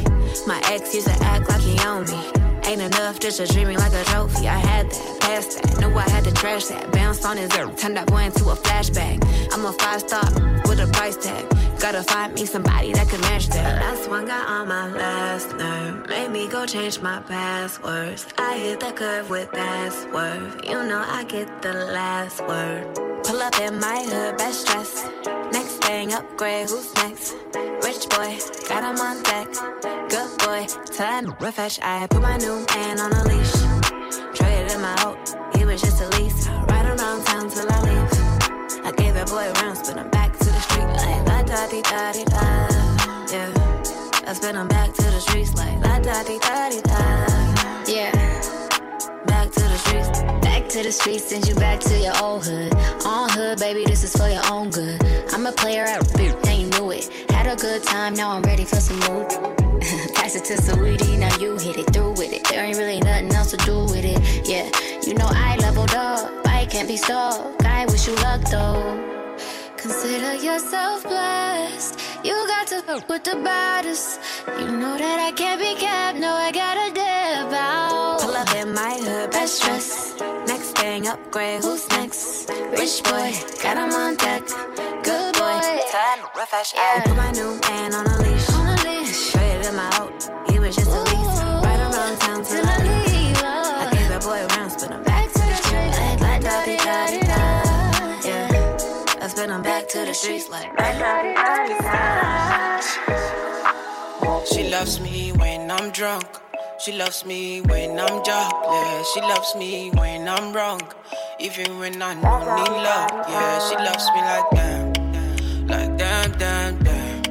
My 0.47 0.63
ex 0.67 0.95
used 0.95 1.09
to 1.09 1.17
act 1.25 1.49
like 1.49 1.63
he 1.63 1.77
owned 1.85 2.09
me. 2.09 2.52
Ain't 2.65 2.81
enough 2.81 3.19
just 3.19 3.39
treat 3.53 3.67
me 3.67 3.77
like 3.77 3.93
a 3.93 4.05
trophy. 4.05 4.49
I 4.49 4.59
had 4.59 4.91
that, 4.91 5.21
passed 5.21 5.63
that, 5.63 5.81
knew 5.81 5.97
I 5.97 6.09
had 6.09 6.25
to 6.25 6.33
trash 6.33 6.67
that. 6.67 6.93
Bounced 6.93 7.25
on 7.27 7.37
his 7.37 7.55
ear, 7.57 7.69
turned 7.77 7.97
that 7.97 8.07
boy 8.07 8.23
into 8.25 8.45
a 8.51 8.57
flashback. 8.57 9.19
I'm 9.53 9.65
a 9.65 9.73
five 9.73 10.01
star 10.01 10.25
with 10.69 10.81
a 10.81 10.89
price 10.93 11.17
tag. 11.17 11.45
Gotta 11.81 12.03
find 12.03 12.35
me 12.35 12.47
somebody 12.47 12.93
that 12.93 13.09
can 13.09 13.21
match 13.23 13.49
that. 13.49 13.83
Last 13.83 14.09
one 14.09 14.27
got 14.27 14.47
on 14.49 14.69
my 14.69 14.89
last 14.89 15.55
nerve. 15.57 16.09
Made 16.09 16.31
me 16.31 16.49
go 16.49 16.65
change 16.65 17.01
my 17.01 17.21
passwords. 17.21 18.27
I 18.39 18.57
hit 18.59 18.81
the 18.81 18.93
curve 18.93 19.29
with 19.31 19.51
that 19.53 19.73
password. 19.73 20.65
You 20.65 20.85
know 20.85 21.03
I 21.05 21.25
get 21.25 21.63
the 21.63 21.73
last 21.73 22.41
word. 22.47 22.95
Pull 23.25 23.41
up 23.41 23.59
in 23.61 23.81
my 23.81 24.05
hood, 24.09 24.39
best 24.39 24.67
dress. 24.67 25.42
Thing, 25.83 26.13
upgrade, 26.13 26.69
who's 26.69 26.95
next? 26.95 27.35
Rich 27.83 28.09
boy, 28.11 28.39
got 28.69 28.83
him 28.85 28.99
on 29.01 29.23
deck. 29.23 29.49
Good 30.09 30.39
boy, 30.39 30.67
time 30.97 31.35
refresh. 31.41 31.79
I 31.83 32.07
put 32.07 32.23
my 32.23 32.37
new 32.39 32.65
man 32.75 33.01
on 33.01 33.13
a 33.13 33.25
leash. 33.25 33.53
Traded 34.35 34.73
him 34.73 34.85
out, 34.85 35.17
he 35.57 35.65
was 35.65 35.81
just 35.81 36.01
a 36.01 36.09
lease. 36.17 36.49
Ride 36.49 36.87
around 36.87 37.25
town 37.25 37.51
till 37.51 37.71
I 37.71 37.81
leave. 37.83 38.85
I 38.87 38.93
gave 38.97 39.15
that 39.15 39.29
boy 39.29 39.51
rounds, 39.61 39.89
but 39.89 39.99
I'm 39.99 40.11
back 40.11 40.33
to 40.39 40.45
the 40.45 40.61
street. 40.61 40.87
Like 40.87 41.25
da 41.27 41.43
da 41.43 41.67
di 41.69 41.83
da 41.83 42.13
di 42.13 42.25
da. 42.25 42.47
Yeah. 43.33 44.29
I 44.29 44.33
spin 44.35 44.57
him 44.57 44.69
back 44.69 44.93
to 44.95 45.03
the 45.03 45.21
streets 45.21 45.55
like 45.55 45.81
da 45.83 45.99
da 45.99 46.23
di 46.23 46.39
da 46.39 46.71
di 46.71 46.81
da. 46.83 47.42
To 50.73 50.83
the 50.83 50.91
streets, 50.91 51.25
send 51.25 51.47
you 51.47 51.55
back 51.57 51.81
to 51.81 51.99
your 51.99 52.17
old 52.23 52.47
hood. 52.47 52.75
On 53.05 53.29
hood, 53.29 53.59
baby, 53.59 53.85
this 53.85 54.03
is 54.05 54.17
for 54.17 54.27
your 54.27 54.41
own 54.51 54.71
good. 54.71 54.99
I'm 55.31 55.45
a 55.45 55.53
player 55.53 55.85
at 55.85 56.01
boot, 56.15 56.35
and 56.47 56.63
you 56.63 56.69
knew 56.71 56.91
it. 56.93 57.11
Had 57.31 57.47
a 57.47 57.57
good 57.57 57.83
time, 57.83 58.15
now 58.15 58.31
I'm 58.31 58.43
ready 58.43 58.65
for 58.65 58.77
some 58.77 58.99
mood. 59.01 59.29
Pass 60.15 60.35
it 60.35 60.45
to 60.47 60.55
Saweetie, 60.55 61.19
now 61.19 61.37
you 61.37 61.59
hit 61.59 61.77
it 61.77 61.93
through 61.93 62.13
with 62.13 62.33
it. 62.33 62.49
There 62.49 62.65
ain't 62.65 62.79
really 62.79 63.01
nothing 63.01 63.35
else 63.35 63.51
to 63.51 63.59
do 63.59 63.81
with 63.85 64.03
it. 64.03 64.49
Yeah, 64.49 64.71
you 65.07 65.13
know 65.13 65.29
I 65.29 65.57
leveled 65.59 65.93
up, 65.93 66.47
I 66.47 66.65
can't 66.65 66.89
be 66.89 66.97
stopped. 66.97 67.67
I 67.67 67.85
wish 67.85 68.07
you 68.07 68.15
luck 68.17 68.41
though. 68.51 69.13
Consider 69.77 70.37
yourself 70.37 71.03
blessed. 71.03 72.01
You 72.25 72.33
got 72.47 72.67
to 72.69 72.81
fuck 72.81 73.07
with 73.11 73.25
the 73.25 73.35
baddest. 73.35 74.21
You 74.59 74.71
know 74.71 74.97
that 74.97 75.19
I 75.19 75.33
can't 75.33 75.61
be 75.61 75.75
kept. 75.75 76.19
No, 76.19 76.33
I 76.33 76.51
gotta 76.51 76.95
dip 76.95 77.53
out. 77.53 78.21
Pull 78.23 78.35
up 78.35 78.55
in 78.55 78.73
my 78.73 78.97
hood, 79.03 79.33
best 79.33 79.61
dress. 79.63 80.13
Next 80.83 80.95
thing, 80.95 81.07
upgrade. 81.07 81.63
Who's 81.63 81.89
next? 81.91 82.49
Rich 82.51 83.05
boy, 83.05 83.33
got 83.63 83.77
him 83.77 83.93
on 83.93 84.17
deck. 84.17 84.43
Good 85.05 85.35
boy, 85.35 85.61
time 85.93 86.19
refresh. 86.37 86.75
I 86.77 87.01
put 87.05 87.17
my 87.17 87.31
new 87.31 87.57
man 87.61 87.95
on 87.95 88.05
a 88.05 88.19
leash. 88.19 88.51
On 88.51 88.67
a 88.67 88.75
leash. 88.83 89.31
Traded 89.31 89.67
him 89.67 89.79
out. 89.79 90.29
He 90.51 90.59
was 90.59 90.75
just 90.75 90.91
a 90.91 91.01
lease. 91.03 91.41
Right 91.63 91.79
around 91.79 92.19
town 92.19 92.43
till 92.45 92.67
I 92.67 92.79
leave. 92.79 93.37
I 93.45 93.91
gave 93.93 94.09
that 94.09 94.23
boy 94.25 94.45
rounds, 94.57 94.75
but 94.75 94.91
I'm 94.93 95.05
back 95.05 95.31
to 95.33 95.39
the 95.39 95.55
street. 95.55 95.93
Like, 96.01 96.21
like, 96.21 96.43
da, 96.43 96.65
di, 96.65 96.77
da, 96.77 97.07
di, 97.07 97.21
da. 97.31 97.63
Yeah. 98.27 99.23
I 99.23 99.29
spin 99.29 99.51
him 99.51 99.63
back 99.63 99.87
to 99.91 100.05
the 100.05 100.13
streets 100.13 100.49
like. 100.49 100.77
da 100.77 100.99
da 100.99 101.23
da 101.23 101.69
da. 101.79 102.81
She 104.47 104.69
loves 104.69 104.99
me 104.99 105.31
when 105.31 105.71
I'm 105.71 105.93
drunk. 105.93 106.27
She 106.85 106.91
loves 106.91 107.25
me 107.25 107.61
when 107.61 107.97
I'm 108.01 108.25
jobless. 108.25 109.13
She 109.15 109.21
loves 109.21 109.55
me 109.55 109.93
when 109.95 110.27
I'm 110.27 110.53
wrong. 110.53 110.81
Even 111.39 111.79
when 111.79 112.03
I 112.03 112.15
don't 112.15 112.57
need 112.57 112.75
love. 112.83 113.11
Yeah, 113.29 113.69
she 113.69 113.77
loves 113.77 114.11
me 114.11 114.21
like 114.21 114.51
damn. 114.51 114.93
Like 115.69 115.97
damn, 115.97 116.33
damn, 116.33 116.79
damn. 116.83 117.23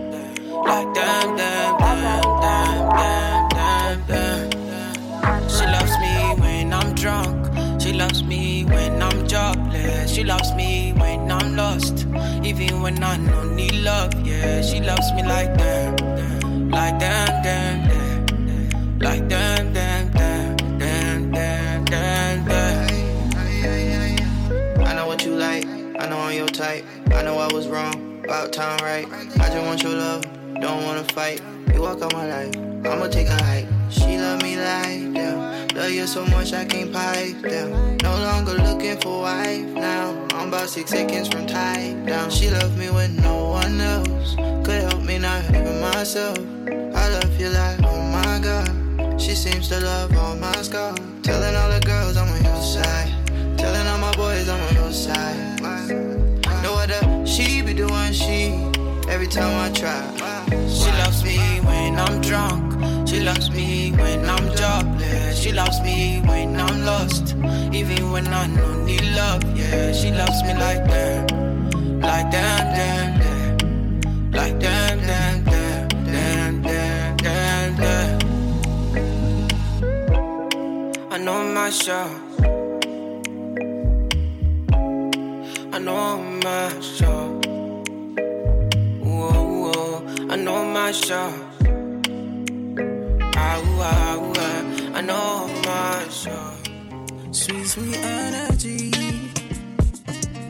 Like 0.54 0.94
damn, 0.94 1.36
damn, 1.36 1.78
damn, 1.80 3.50
damn, 3.50 4.06
damn, 4.08 4.50
damn. 5.20 5.50
She 5.50 5.66
loves 5.66 5.98
me 6.00 6.42
when 6.42 6.72
I'm 6.72 6.96
drunk. 6.96 7.82
She 7.82 7.92
loves 7.92 8.24
me 8.24 8.64
when 8.64 9.02
I'm 9.02 9.28
jobless. 9.28 10.14
She 10.14 10.24
loves 10.24 10.54
me 10.54 10.94
when 10.94 11.30
I'm 11.30 11.58
lost. 11.58 12.08
Even 12.42 12.82
when 12.82 13.04
I 13.04 13.18
don't 13.18 13.58
need 13.58 13.76
love. 13.84 14.14
Yeah, 14.26 14.62
she 14.62 14.80
loves 14.80 15.12
me 15.12 15.24
like 15.24 15.58
damn. 15.58 15.98
Like 16.70 17.00
damn, 17.00 17.44
damn, 17.44 17.90
damn. 17.90 18.01
Like 19.02 19.28
damn, 19.28 19.74
damn, 19.74 20.12
damn, 20.12 20.56
damn, 20.78 21.32
damn, 21.32 21.86
damn, 21.86 22.46
damn. 22.46 22.88
I 24.86 24.94
know 24.94 25.08
what 25.08 25.26
you 25.26 25.36
like, 25.36 25.66
I 25.66 26.08
know 26.08 26.20
I'm 26.20 26.36
your 26.36 26.48
type. 26.48 26.86
I 27.12 27.24
know 27.24 27.40
I 27.40 27.52
was 27.52 27.68
wrong, 27.68 28.22
about 28.24 28.54
time 28.54 28.78
right. 28.84 29.08
I 29.40 29.50
just 29.50 29.66
want 29.66 29.82
your 29.82 29.94
love, 29.96 30.22
don't 30.62 30.84
wanna 30.84 31.04
fight. 31.16 31.42
You 31.74 31.82
walk 31.82 32.04
out 32.04 32.14
my 32.14 32.28
life, 32.30 32.56
I'ma 32.86 33.08
take 33.08 33.28
a 33.28 33.44
hike. 33.44 33.68
She 33.90 34.20
love 34.20 34.44
me 34.44 34.56
like 34.58 35.14
damn. 35.16 35.68
Love 35.70 35.90
you 35.90 36.06
so 36.06 36.24
much 36.28 36.54
I 36.54 36.66
can't 36.66 36.94
pipe 36.94 37.42
down. 37.42 37.98
No 38.04 38.14
longer 38.20 38.54
looking 38.54 39.02
for 39.02 39.22
wife 39.22 39.66
now. 39.66 40.28
I'm 40.36 40.50
about 40.50 40.70
six 40.70 40.92
seconds 40.92 41.28
from 41.28 41.48
tied 41.48 42.06
down. 42.06 42.30
She 42.30 42.52
love 42.52 42.78
me 42.78 42.92
when 42.92 43.16
no 43.16 43.50
one 43.50 43.82
else 43.82 44.36
could 44.36 44.84
help 44.84 45.02
me, 45.02 45.18
not 45.18 45.44
even 45.46 45.82
myself. 45.82 46.38
I 46.38 47.10
love 47.10 47.40
you 47.40 47.50
like. 47.50 47.81
She 49.22 49.36
seems 49.36 49.68
to 49.68 49.80
love 49.80 50.18
all 50.18 50.36
my 50.36 50.52
scars. 50.64 50.98
Telling 51.22 51.56
all 51.56 51.70
the 51.70 51.80
girls 51.86 52.18
I'm 52.18 52.28
on 52.28 52.44
your 52.44 52.62
side. 52.62 53.14
Telling 53.56 53.86
all 53.88 54.00
my 54.00 54.12
boys 54.16 54.50
I'm 54.50 54.60
on 54.60 54.74
your 54.74 54.92
side. 54.92 55.62
What 55.62 56.90
the 56.90 57.26
she 57.26 57.62
be 57.62 57.76
doing, 57.76 58.14
she 58.14 58.50
every 59.08 59.28
time 59.28 59.54
I 59.66 59.72
try. 59.74 60.02
She 60.68 60.90
loves 61.04 61.24
me 61.24 61.38
when 61.62 62.00
I'm 62.00 62.20
drunk. 62.22 63.08
She 63.08 63.20
loves 63.20 63.52
me 63.52 63.92
when 63.92 64.28
I'm 64.28 64.56
jobless. 64.56 65.40
She 65.40 65.52
loves 65.52 65.80
me 65.82 66.22
when 66.26 66.60
I'm 66.60 66.84
lost. 66.84 67.36
Even 67.72 68.12
when 68.12 68.26
I 68.26 68.48
don't 68.48 68.86
need 68.86 69.04
love, 69.16 69.44
yeah. 69.56 69.94
She 69.94 70.10
loves 70.10 70.42
me 70.42 70.54
like 70.56 70.84
that. 70.88 71.32
Like 72.02 72.32
damn, 72.32 72.66
damn, 72.74 73.20
damn. 73.20 74.32
Like 74.32 74.60
damn, 74.60 75.00
damn, 75.00 75.41
know 81.24 81.44
my 81.44 81.70
show. 81.70 82.08
I 85.72 85.78
know 85.78 86.18
my 86.44 86.82
show. 86.82 87.40
Whoa, 89.04 89.44
whoa. 89.64 90.08
I 90.30 90.36
know 90.36 90.66
my. 90.66 90.92
Ah, 93.36 93.60
ooh, 93.60 93.82
ah, 93.82 94.34
ah. 94.38 94.98
I 94.98 95.02
know 95.02 95.48
my 95.66 96.08
show. 96.10 96.48
Sweet, 97.32 97.68
sweet 97.68 97.98
energy. 97.98 98.92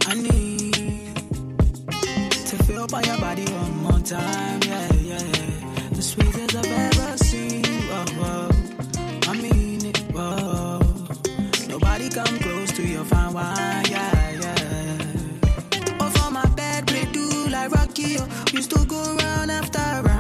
I 0.08 0.14
need 0.16 1.16
to 2.50 2.56
feel 2.64 2.88
by 2.88 3.02
your 3.04 3.20
body 3.20 3.46
one 3.52 3.78
more 3.84 4.00
time. 4.00 4.62
Yeah, 4.66 4.94
yeah. 4.94 5.90
The 5.92 6.02
sweetest 6.02 6.56
I've 6.56 6.66
ever 6.66 7.18
seen. 7.18 7.66
Whoa, 7.90 8.06
whoa. 8.20 8.50
I 9.28 9.34
mean 9.34 9.86
it. 9.86 9.98
Whoa. 10.14 10.51
Your 13.02 13.10
fine. 13.10 13.86
Yeah, 13.90 14.32
yeah. 14.40 16.00
Off 16.00 16.24
on 16.24 16.34
my 16.34 16.46
bed, 16.56 16.88
play 16.88 17.06
do 17.12 17.48
like 17.50 17.72
Rocky. 17.72 18.18
Used 18.54 18.72
to 18.72 18.86
go 18.86 19.16
round 19.16 19.52
after 19.52 20.11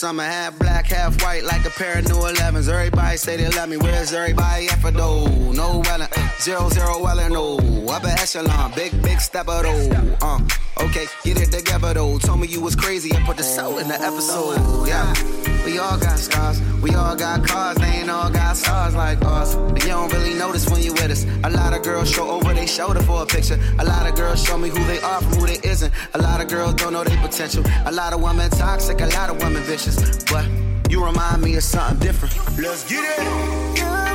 summer, 0.00 0.22
half 0.22 0.58
black, 0.58 0.86
half 0.86 1.22
white, 1.22 1.44
like 1.44 1.62
a 1.66 1.70
pair 1.70 1.98
of 1.98 2.08
new 2.08 2.14
11s. 2.14 2.70
Everybody 2.70 3.18
say 3.18 3.36
they 3.36 3.50
love 3.50 3.68
me. 3.68 3.76
Where's 3.76 4.14
everybody 4.14 4.66
at 4.68 4.78
for 4.80 4.90
though? 4.90 5.26
No 5.52 5.82
Ellen, 5.90 6.08
zero 6.40 6.70
zero 6.70 7.04
Ellen, 7.04 7.34
no 7.34 7.58
upper 7.86 8.08
echelon, 8.08 8.72
big 8.74 8.92
big 9.02 9.20
step 9.20 9.44
stepper 9.44 9.62
though. 9.62 10.16
Uh, 10.22 10.40
okay, 10.84 11.04
get 11.22 11.38
it 11.42 11.52
together 11.52 11.92
though. 11.92 12.16
Told 12.16 12.40
me 12.40 12.46
you 12.46 12.62
was 12.62 12.74
crazy 12.74 13.14
and 13.14 13.26
put 13.26 13.36
the 13.36 13.42
soul 13.42 13.76
in 13.76 13.88
the 13.88 14.00
episode. 14.00 14.88
Yeah. 14.88 15.49
We 15.64 15.78
all 15.78 15.98
got 15.98 16.18
scars, 16.18 16.60
we 16.82 16.94
all 16.94 17.14
got 17.14 17.46
cars, 17.46 17.76
they 17.76 17.86
ain't 17.86 18.10
all 18.10 18.30
got 18.30 18.56
stars 18.56 18.94
like 18.94 19.22
ours. 19.24 19.54
But 19.54 19.82
you 19.82 19.90
don't 19.90 20.12
really 20.12 20.34
notice 20.34 20.68
when 20.68 20.82
you 20.82 20.92
with 20.92 21.10
us. 21.10 21.24
A 21.44 21.50
lot 21.50 21.74
of 21.74 21.82
girls 21.82 22.10
show 22.10 22.28
over 22.28 22.52
their 22.54 22.66
shoulder 22.66 23.02
for 23.02 23.22
a 23.22 23.26
picture. 23.26 23.58
A 23.78 23.84
lot 23.84 24.08
of 24.08 24.14
girls 24.16 24.42
show 24.44 24.56
me 24.56 24.68
who 24.68 24.82
they 24.84 25.00
are 25.00 25.20
from 25.20 25.34
who 25.34 25.46
they 25.46 25.60
isn't. 25.68 25.92
A 26.14 26.18
lot 26.18 26.40
of 26.40 26.48
girls 26.48 26.74
don't 26.74 26.92
know 26.92 27.04
their 27.04 27.20
potential. 27.20 27.64
A 27.86 27.92
lot 27.92 28.12
of 28.12 28.22
women 28.22 28.50
toxic, 28.50 29.00
a 29.00 29.06
lot 29.06 29.30
of 29.30 29.38
women 29.42 29.62
vicious. 29.62 29.96
But 30.24 30.46
you 30.90 31.04
remind 31.04 31.42
me 31.42 31.56
of 31.56 31.62
something 31.62 31.98
different. 31.98 32.34
Let's 32.58 32.88
get 32.88 33.04
it. 33.04 34.09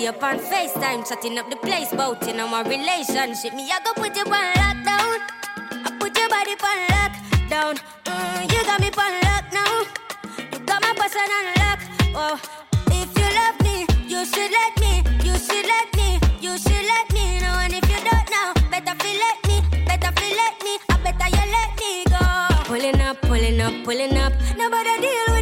We 0.00 0.06
up 0.06 0.22
on 0.22 0.38
FaceTime, 0.38 1.06
chatting 1.06 1.36
up 1.36 1.50
the 1.50 1.56
place, 1.56 1.92
bout 1.92 2.26
on 2.26 2.50
my 2.50 2.62
relationship. 2.62 3.52
Me, 3.52 3.68
I 3.70 3.80
go 3.84 3.92
put 3.92 4.16
you 4.16 4.24
on 4.24 4.54
lockdown. 4.56 5.20
I 5.84 5.92
put 6.00 6.16
your 6.16 6.26
body 6.30 6.56
on 6.56 6.78
lockdown. 6.88 7.74
Mm, 8.08 8.50
you 8.50 8.64
got 8.64 8.80
me 8.80 8.88
on 8.96 9.12
lock 9.28 9.44
now. 9.52 9.84
You 10.52 10.58
got 10.64 10.80
my 10.80 10.94
person 10.96 11.20
on 11.36 11.46
lock. 11.60 11.80
Oh, 12.16 12.40
if 12.96 13.12
you 13.12 13.28
love 13.28 13.60
me, 13.60 13.84
you 14.08 14.24
should 14.24 14.50
let 14.50 14.72
me. 14.80 15.04
You 15.22 15.36
should 15.36 15.66
let 15.68 15.92
me. 15.94 16.18
You 16.40 16.56
should 16.56 16.86
let 16.92 17.12
me 17.12 17.38
know. 17.40 17.60
And 17.60 17.74
if 17.74 17.84
you 17.84 18.00
don't 18.00 18.26
know, 18.32 18.54
better 18.70 18.96
feel 19.04 19.20
let 19.20 19.38
me. 19.48 19.84
Better 19.84 20.12
feel 20.18 20.34
let 20.34 20.56
me. 20.64 20.78
I 20.88 20.96
better 21.04 21.28
you 21.28 21.44
let 21.52 21.76
me 21.76 22.04
go. 22.08 22.64
Pulling 22.64 23.02
up, 23.02 23.20
pulling 23.20 23.60
up, 23.60 23.84
pulling 23.84 24.16
up. 24.16 24.32
Nobody 24.56 24.96
deal 25.02 25.34
with. 25.34 25.39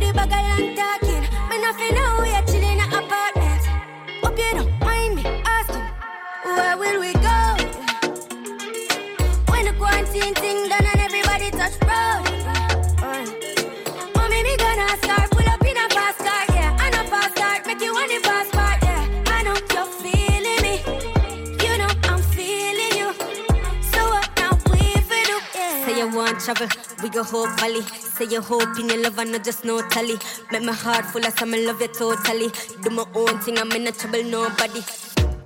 Travel, 26.49 26.69
we 27.03 27.11
go 27.11 27.23
whole 27.23 27.47
valley. 27.57 27.83
Say 27.83 28.25
you 28.25 28.41
hope 28.41 28.79
in 28.79 28.89
your 28.89 29.03
love 29.03 29.19
and 29.19 29.33
not 29.33 29.45
just 29.45 29.67
no 29.67 29.83
tally. 29.91 30.17
Make 30.51 30.63
my 30.63 30.73
heart 30.73 31.05
full 31.05 31.23
of 31.23 31.39
some 31.39 31.51
love 31.51 31.79
you 31.79 31.89
totally. 31.89 32.49
Do 32.83 32.89
my 32.89 33.05
own 33.15 33.39
thing, 33.41 33.59
I'm 33.59 33.71
in 33.73 33.85
no 33.85 33.91
trouble, 33.91 34.25
nobody. 34.25 34.81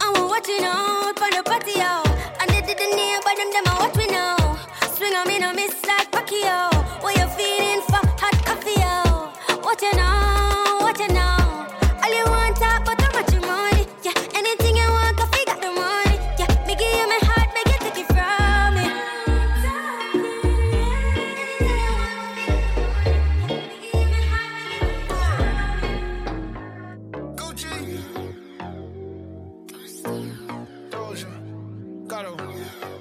I'm 0.00 0.28
watching 0.28 0.62
out 0.62 1.18
for 1.18 1.28
the 1.34 1.42
party 1.44 1.80
out. 1.80 2.06
And 2.40 2.48
they 2.50 2.60
didn't 2.60 2.96
hear 2.96 3.18
but 3.24 3.34
them, 3.34 3.50
them 3.50 3.64
I 3.66 3.78
watch 3.80 3.96
me 3.96 4.06
now. 4.06 4.36
Swing 4.94 5.16
on 5.16 5.26
me, 5.26 5.40
no 5.40 5.52
miss 5.52 5.74
like 5.84 6.08
Pacquiao. 6.12 6.70
What 7.02 7.18
you 7.18 7.26
feeling 7.34 7.82
for 7.82 8.06
hot 8.22 8.38
coffee 8.46 8.80
out? 8.82 9.64
What 9.64 9.82
you 9.82 9.90
Gato. 32.46 32.91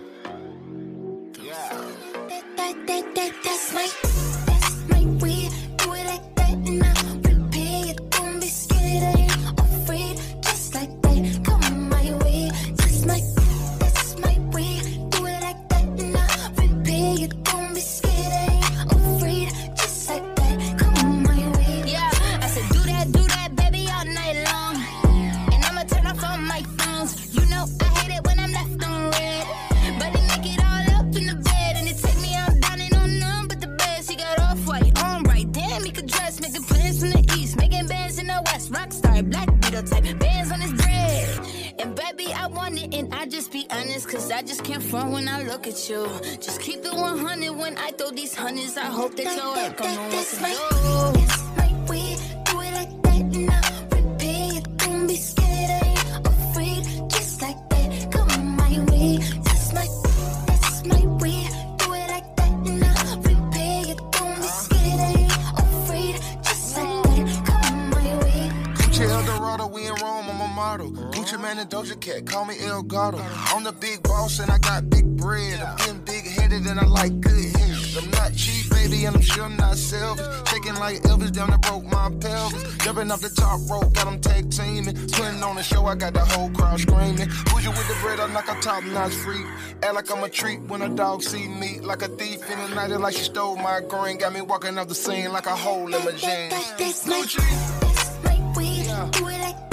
My 82.01 82.17
pelvis. 82.19 82.77
Jumping 82.77 83.11
off 83.11 83.21
the 83.21 83.29
top 83.29 83.59
rope, 83.69 83.93
got 83.93 84.05
them 84.05 84.19
tag 84.19 84.49
teaming. 84.49 84.95
Putting 85.11 85.43
on 85.43 85.55
the 85.55 85.63
show, 85.63 85.85
I 85.85 85.95
got 85.95 86.13
the 86.13 86.25
whole 86.25 86.49
crowd 86.49 86.79
screaming. 86.79 87.29
Bougie 87.49 87.69
with 87.69 87.87
the 87.87 87.97
bread, 88.01 88.19
I'm 88.19 88.33
like 88.33 88.49
a 88.49 88.59
top 88.61 88.83
notch 88.85 89.13
freak. 89.13 89.45
Act 89.83 89.93
like 89.93 90.11
I'm 90.11 90.23
a 90.23 90.29
treat 90.29 90.61
when 90.61 90.81
a 90.81 90.89
dog 90.89 91.21
see 91.21 91.47
me. 91.47 91.79
Like 91.79 92.01
a 92.01 92.07
thief 92.07 92.39
in 92.49 92.59
the 92.59 92.75
night, 92.75 92.91
like 92.91 93.15
she 93.15 93.23
stole 93.23 93.55
my 93.55 93.81
green. 93.87 94.17
Got 94.17 94.33
me 94.33 94.41
walking 94.41 94.77
off 94.77 94.87
the 94.87 94.95
scene 94.95 95.31
like 95.31 95.45
a 95.45 95.55
hole 95.55 95.93
in 95.93 96.05
my 96.05 96.11
jeans. 96.11 96.53
That's 96.77 97.07
my, 97.07 97.21
that's 97.21 98.23
my 98.23 98.53
way. 98.57 98.83
Do 99.11 99.27
it 99.27 99.39
like 99.41 99.70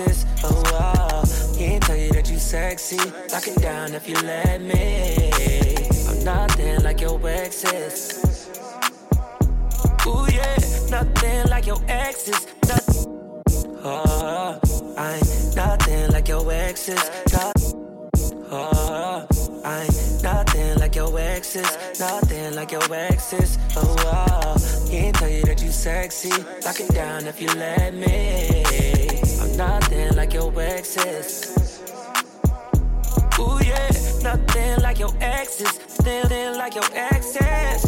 exes. 0.00 0.26
Oh, 0.42 0.62
oh, 0.74 1.54
can't 1.56 1.82
tell 1.82 1.96
you 1.96 2.10
that 2.12 2.30
you 2.30 2.38
sexy. 2.38 2.96
Lock 3.30 3.46
it 3.46 3.60
down 3.60 3.94
if 3.94 4.08
you 4.08 4.14
let 4.22 4.60
me. 4.60 5.16
I'm 6.08 6.24
nothing 6.24 6.82
like 6.82 7.00
your 7.00 7.20
exes. 7.28 8.48
Ooh 10.06 10.26
yeah, 10.32 10.56
nothing 10.90 11.50
like 11.50 11.66
your 11.66 11.80
exes. 11.88 12.46
Nothing. 12.68 13.06
Oh, 13.84 14.02
uh, 14.24 14.58
I 14.96 15.14
ain't 15.16 15.56
nothing 15.56 16.10
like 16.12 16.28
your 16.28 16.50
exes. 16.50 17.02
Oh, 18.54 19.26
I 19.64 19.82
ain't 19.82 20.22
nothing 20.22 20.78
like 20.78 20.94
your 20.94 21.18
exes. 21.18 22.00
Nothing 22.00 22.54
like 22.54 22.72
your 22.72 22.94
exes. 22.94 23.58
Oh, 23.76 23.96
oh, 24.06 24.88
can't 24.90 25.14
tell 25.16 25.28
you 25.28 25.42
that 25.44 25.62
you 25.62 25.70
sexy. 25.70 26.30
Lock 26.64 26.80
it 26.80 26.94
down 26.94 27.26
if 27.26 27.40
you 27.40 27.48
let 27.48 27.94
me. 27.94 28.71
Nothing 29.56 30.16
like 30.16 30.32
your 30.32 30.52
exes. 30.60 31.80
Ooh 33.38 33.58
yeah, 33.64 33.90
nothing 34.22 34.80
like 34.82 34.98
your 34.98 35.12
exes. 35.20 35.78
Didn't 36.02 36.56
like 36.56 36.74
your 36.74 36.88
exes. 36.94 37.82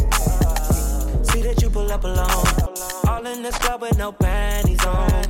See 1.27 1.41
that 1.41 1.61
you 1.61 1.69
pull 1.69 1.91
up 1.91 2.03
alone. 2.03 2.45
All 3.07 3.25
in 3.25 3.41
this 3.41 3.57
club 3.57 3.81
with 3.81 3.97
no 3.97 4.11
panties 4.11 4.85
on. 4.85 5.23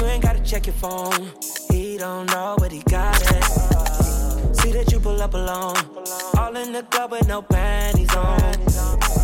You 0.00 0.06
ain't 0.06 0.22
gotta 0.22 0.40
check 0.40 0.66
your 0.66 0.74
phone. 0.74 1.30
He 1.70 1.96
don't 1.96 2.26
know 2.26 2.56
what 2.58 2.70
he 2.70 2.82
got 2.82 3.20
it. 3.20 3.44
See 4.56 4.72
that 4.72 4.92
you 4.92 5.00
pull 5.00 5.20
up 5.22 5.34
alone. 5.34 5.76
All 6.38 6.54
in 6.56 6.72
the 6.72 6.82
club 6.90 7.12
with 7.12 7.26
no 7.26 7.42
panties 7.42 8.14
on. 8.14 8.54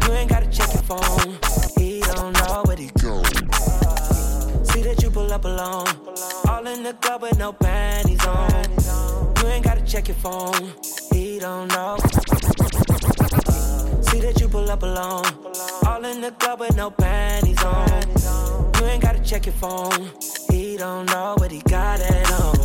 You 0.07 0.14
ain't 0.14 0.30
gotta 0.30 0.49
check 0.49 0.72
your 0.72 0.82
phone. 0.82 1.38
He 1.76 2.01
don't 2.01 2.32
know 2.32 2.62
what 2.64 2.78
he 2.78 2.88
got. 3.03 3.50
See 5.31 5.37
that 5.37 5.61
you 5.61 5.68
pull 5.68 5.89
up 5.89 6.03
alone. 6.03 6.49
All 6.49 6.66
in 6.66 6.83
the 6.83 6.93
club 6.95 7.22
with 7.22 7.39
no 7.39 7.53
panties 7.53 8.26
on. 8.26 8.51
You 9.41 9.49
ain't 9.49 9.64
gotta 9.64 9.83
check 9.83 10.09
your 10.09 10.16
phone. 10.16 10.72
He 11.12 11.39
don't 11.39 11.68
know. 11.68 11.97
See 14.03 14.20
that 14.20 14.41
you 14.41 14.49
pull 14.49 14.68
up 14.68 14.83
alone. 14.83 15.24
All 15.87 16.05
in 16.05 16.20
the 16.20 16.33
club 16.39 16.61
with 16.61 16.76
no 16.76 16.91
panties 16.91 17.62
on. 17.62 18.03
You 18.81 18.87
ain't 18.87 19.03
gotta 19.03 19.20
check 19.20 19.47
your 19.47 19.55
phone. 19.55 20.11
He 20.51 20.76
don't 20.76 21.07
know 21.07 21.37
what 21.39 21.53
he 21.53 21.61
got 21.61 22.01
it 22.01 22.33
on. 22.33 22.57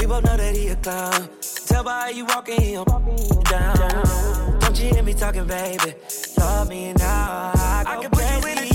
We 0.00 0.06
both 0.06 0.24
know 0.24 0.36
that 0.36 0.56
he 0.56 0.68
a 0.68 0.76
clown. 0.76 1.28
Tell 1.66 1.84
by 1.84 2.00
how 2.00 2.08
you 2.08 2.24
walking, 2.24 2.60
he 2.62 2.74
gon' 2.74 3.42
down. 3.50 4.58
Don't 4.60 4.80
you 4.80 4.88
hear 4.88 5.02
me 5.02 5.12
talking, 5.12 5.46
baby? 5.46 5.94
Love 6.38 6.68
me 6.70 6.94
now. 6.94 7.52
I, 7.54 7.84
I 7.86 8.00
can 8.00 8.10
put 8.10 8.22
you 8.22 8.52
in 8.52 8.58
a 8.58 8.73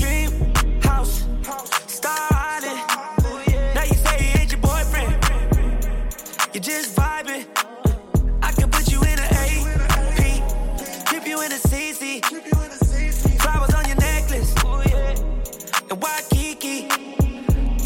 just 6.70 6.94
vibing. 6.94 7.44
I 8.42 8.52
can 8.52 8.70
put 8.70 8.90
you 8.92 9.00
in 9.02 9.18
an 9.18 9.30
AP. 9.42 9.56
keep 11.10 11.26
you 11.26 11.40
in 11.42 11.50
a 11.50 11.60
CC. 11.70 12.22
Flowers 13.42 13.74
on 13.74 13.84
your 13.88 13.96
necklace. 13.96 14.54
And 15.90 16.00
Waikiki. 16.02 16.86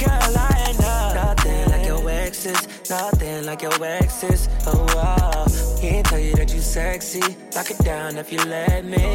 Girl, 0.03 0.35
I 0.49 0.67
ain't 0.69 0.81
no- 0.81 1.15
nothing 1.15 1.71
like 1.73 1.87
your 1.87 2.11
exes. 2.11 2.61
Nothing 2.91 3.47
like 3.47 3.63
your 3.63 3.83
exes. 3.83 4.49
Oh, 4.67 4.85
wow. 4.95 5.47
Can't 5.81 6.07
tell 6.07 6.19
you 6.19 6.35
that 6.37 6.53
you 6.55 6.61
sexy. 6.61 7.23
Lock 7.57 7.71
it 7.71 7.79
down 7.79 8.19
if 8.19 8.31
you 8.33 8.41
let 8.45 8.85
me. 8.85 9.07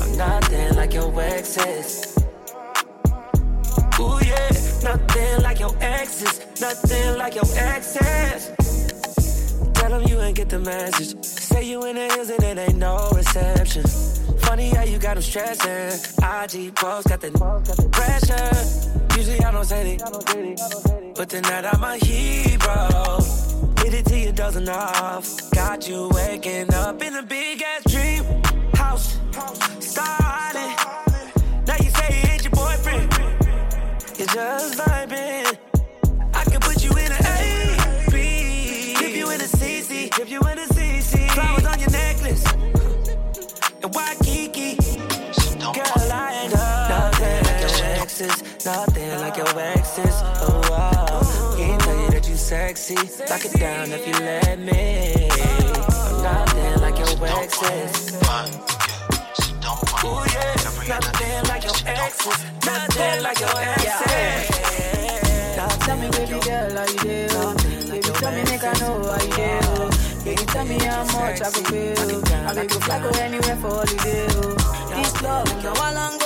I'm 0.00 0.16
nothing 0.16 0.76
like 0.76 0.94
your 0.94 1.10
exes. 1.20 2.16
Ooh, 3.98 4.18
yeah. 4.24 4.53
Nothing 4.84 5.42
like 5.42 5.60
your 5.60 5.74
exes. 5.80 6.40
Nothing 6.60 7.16
like 7.16 7.34
your 7.34 7.48
exes. 7.56 8.52
Tell 9.72 9.90
them 9.90 10.02
you 10.06 10.20
ain't 10.20 10.36
get 10.36 10.50
the 10.50 10.58
message. 10.58 11.24
Say 11.24 11.64
you 11.64 11.82
in 11.86 11.96
the 11.96 12.06
hills 12.08 12.28
and 12.28 12.42
it 12.44 12.58
ain't 12.58 12.76
no 12.76 13.10
reception. 13.16 13.82
Funny 14.40 14.68
how 14.68 14.82
you 14.82 14.98
got 14.98 15.14
them 15.14 15.22
stressing. 15.22 16.14
IG 16.22 16.74
post 16.74 17.08
got 17.08 17.22
the 17.22 17.30
pressure. 17.92 19.18
Usually 19.18 19.40
I 19.40 19.50
don't 19.52 19.64
say 19.64 19.94
it. 19.94 21.14
But 21.16 21.30
tonight 21.30 21.64
I'm 21.64 21.82
a 21.82 21.96
hero. 21.96 23.20
Hit 23.78 23.94
it 23.94 24.04
till 24.04 24.18
you 24.18 24.32
dozen 24.32 24.68
off. 24.68 25.50
Got 25.52 25.88
you 25.88 26.10
waking 26.12 26.74
up 26.74 27.02
in 27.02 27.16
a 27.16 27.22
big 27.22 27.62
ass 27.62 27.84
dream 27.90 28.22
house. 28.74 29.18
Starting. 29.80 30.83
Just 34.34 34.78
vibing. 34.78 35.56
I 36.34 36.42
can 36.42 36.60
put 36.60 36.82
you 36.82 36.90
in 36.90 37.12
an 37.12 37.24
A, 37.24 38.10
B. 38.10 38.96
Dip 38.98 39.14
you 39.14 39.30
in 39.30 39.40
a 39.40 39.44
CC. 39.44 40.10
Dip 40.10 40.28
you 40.28 40.40
in 40.40 40.58
a 40.58 40.66
CC. 40.66 41.30
Flowers 41.30 41.64
on 41.64 41.78
your 41.78 41.90
necklace. 41.90 42.44
And 43.80 43.94
Waikiki? 43.94 44.74
Girl, 44.74 46.10
I 46.10 46.40
ain't 46.42 46.52
nothing 46.52 47.44
like 47.44 47.60
your 47.60 47.86
exes. 48.02 48.66
Nothing 48.66 49.20
like 49.20 49.36
your 49.36 49.56
exes. 49.56 50.16
Oh, 50.42 50.60
wow. 50.68 51.54
Can't 51.56 51.80
tell 51.82 52.00
you 52.00 52.10
that 52.10 52.28
you 52.28 52.34
sexy. 52.34 52.96
Lock 52.96 53.44
it 53.44 53.52
down 53.52 53.92
if 53.92 54.04
you 54.04 54.14
let 54.14 54.58
me. 54.58 55.28
I'm 55.30 56.22
nothing 56.24 56.80
like 56.80 56.98
your 56.98 57.24
exes. 57.24 58.20
Ooh, 60.04 60.24
yeah. 60.32 60.53
Nothing 60.88 61.42
like 61.48 61.64
your 61.64 61.74
exes. 61.86 62.44
Nothing 62.66 63.22
like 63.22 63.40
your 63.40 63.56
exes. 63.56 64.50
Now 65.56 65.68
tell 65.84 65.96
me, 65.98 66.08
baby 66.10 66.38
girl, 66.44 66.76
how 66.76 66.84
you 66.84 66.98
do? 66.98 67.90
Baby, 67.90 68.10
tell 68.20 68.32
me, 68.32 68.42
make 68.50 68.64
I 68.64 68.72
know 68.80 68.94
how 69.08 69.22
you 69.22 69.60
do. 69.62 70.24
Baby, 70.24 70.44
tell 70.46 70.64
me 70.66 70.78
how 70.78 71.04
much 71.04 71.40
I 71.40 71.50
could. 71.50 71.98
I 72.34 72.52
make 72.54 72.72
you 72.74 72.80
fly 72.80 72.98
go 73.00 73.08
anywhere 73.20 73.56
for 73.56 73.70
holiday. 73.70 74.26
This 74.94 75.22
love, 75.22 75.62
now 75.62 75.74
one 75.74 75.94
long 75.94 76.18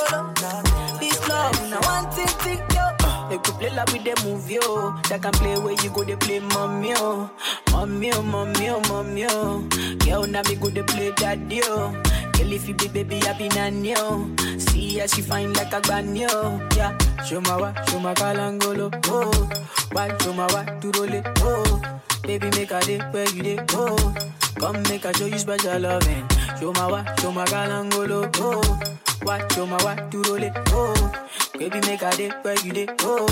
This 1.00 1.28
love, 1.28 1.70
now 1.70 1.80
one 1.82 2.11
thing, 2.12 2.26
thing, 2.42 2.59
yo. 2.74 2.84
They 3.30 3.38
could 3.38 3.54
play 3.56 3.70
like 3.70 3.92
with 3.92 4.04
the 4.04 4.14
movie, 4.26 4.59
oh. 4.62 5.00
They 5.09 5.18
can 5.18 5.32
play 5.32 5.59
where 5.59 5.74
you 5.82 5.90
go, 5.90 6.02
they 6.04 6.16
play 6.16 6.40
mommy, 6.40 6.92
oh. 6.96 7.30
Mommy, 7.70 8.12
oh, 8.12 8.22
mommy, 8.22 8.68
oh, 8.70 8.80
mommy, 8.88 9.26
oh. 9.28 9.61
Girl, 10.04 10.26
now 10.26 10.42
me 10.48 10.56
go, 10.56 10.68
they 10.68 10.82
play 10.82 11.12
daddy, 11.16 11.61
oh. 11.64 12.02
Girl, 12.39 12.53
if 12.53 12.68
you 12.68 12.74
be 12.74 12.89
baby, 12.89 13.20
I 13.26 13.32
be 13.36 13.49
nanny, 13.49 13.95
oh. 13.97 14.30
See 14.59 14.99
how 14.99 15.07
she 15.07 15.22
fine 15.22 15.53
like 15.55 15.72
a 15.72 15.80
granny, 15.80 16.26
oh. 16.28 16.61
Yeah, 16.76 16.97
show 17.24 17.41
my 17.41 17.57
wa, 17.57 17.72
show 17.86 17.99
my 18.01 18.14
kalangolo, 18.14 18.91
oh. 19.07 19.51
Why, 19.93 20.16
show 20.18 20.32
my 20.32 20.47
wa, 20.53 20.62
to 20.80 20.91
roll 20.93 21.12
it, 21.12 21.26
oh. 21.41 21.82
Baby, 22.22 22.51
make 22.57 22.70
a 22.70 22.80
day 22.80 22.99
where 23.11 23.28
you 23.30 23.43
day, 23.43 23.59
oh. 23.72 24.14
Come 24.59 24.82
make 24.84 25.05
a 25.05 25.12
show 25.16 25.26
you 25.26 25.39
special 25.39 25.78
loving. 25.80 26.28
Show 26.61 26.72
my 26.72 26.86
wa, 26.91 27.05
show 27.16 27.32
my 27.32 27.45
kalangolo, 27.47 28.30
oh. 28.39 28.78
Why, 29.22 29.47
show 29.53 29.66
my 29.66 29.82
wa, 29.82 29.95
to 29.95 30.22
roll 30.22 30.43
it, 30.43 30.53
oh. 30.68 31.12
Baby, 31.59 31.80
make 31.86 32.03
a 32.03 32.11
day 32.16 32.28
where 32.43 32.59
you 32.64 32.72
day, 32.72 32.86
oh. 33.01 33.26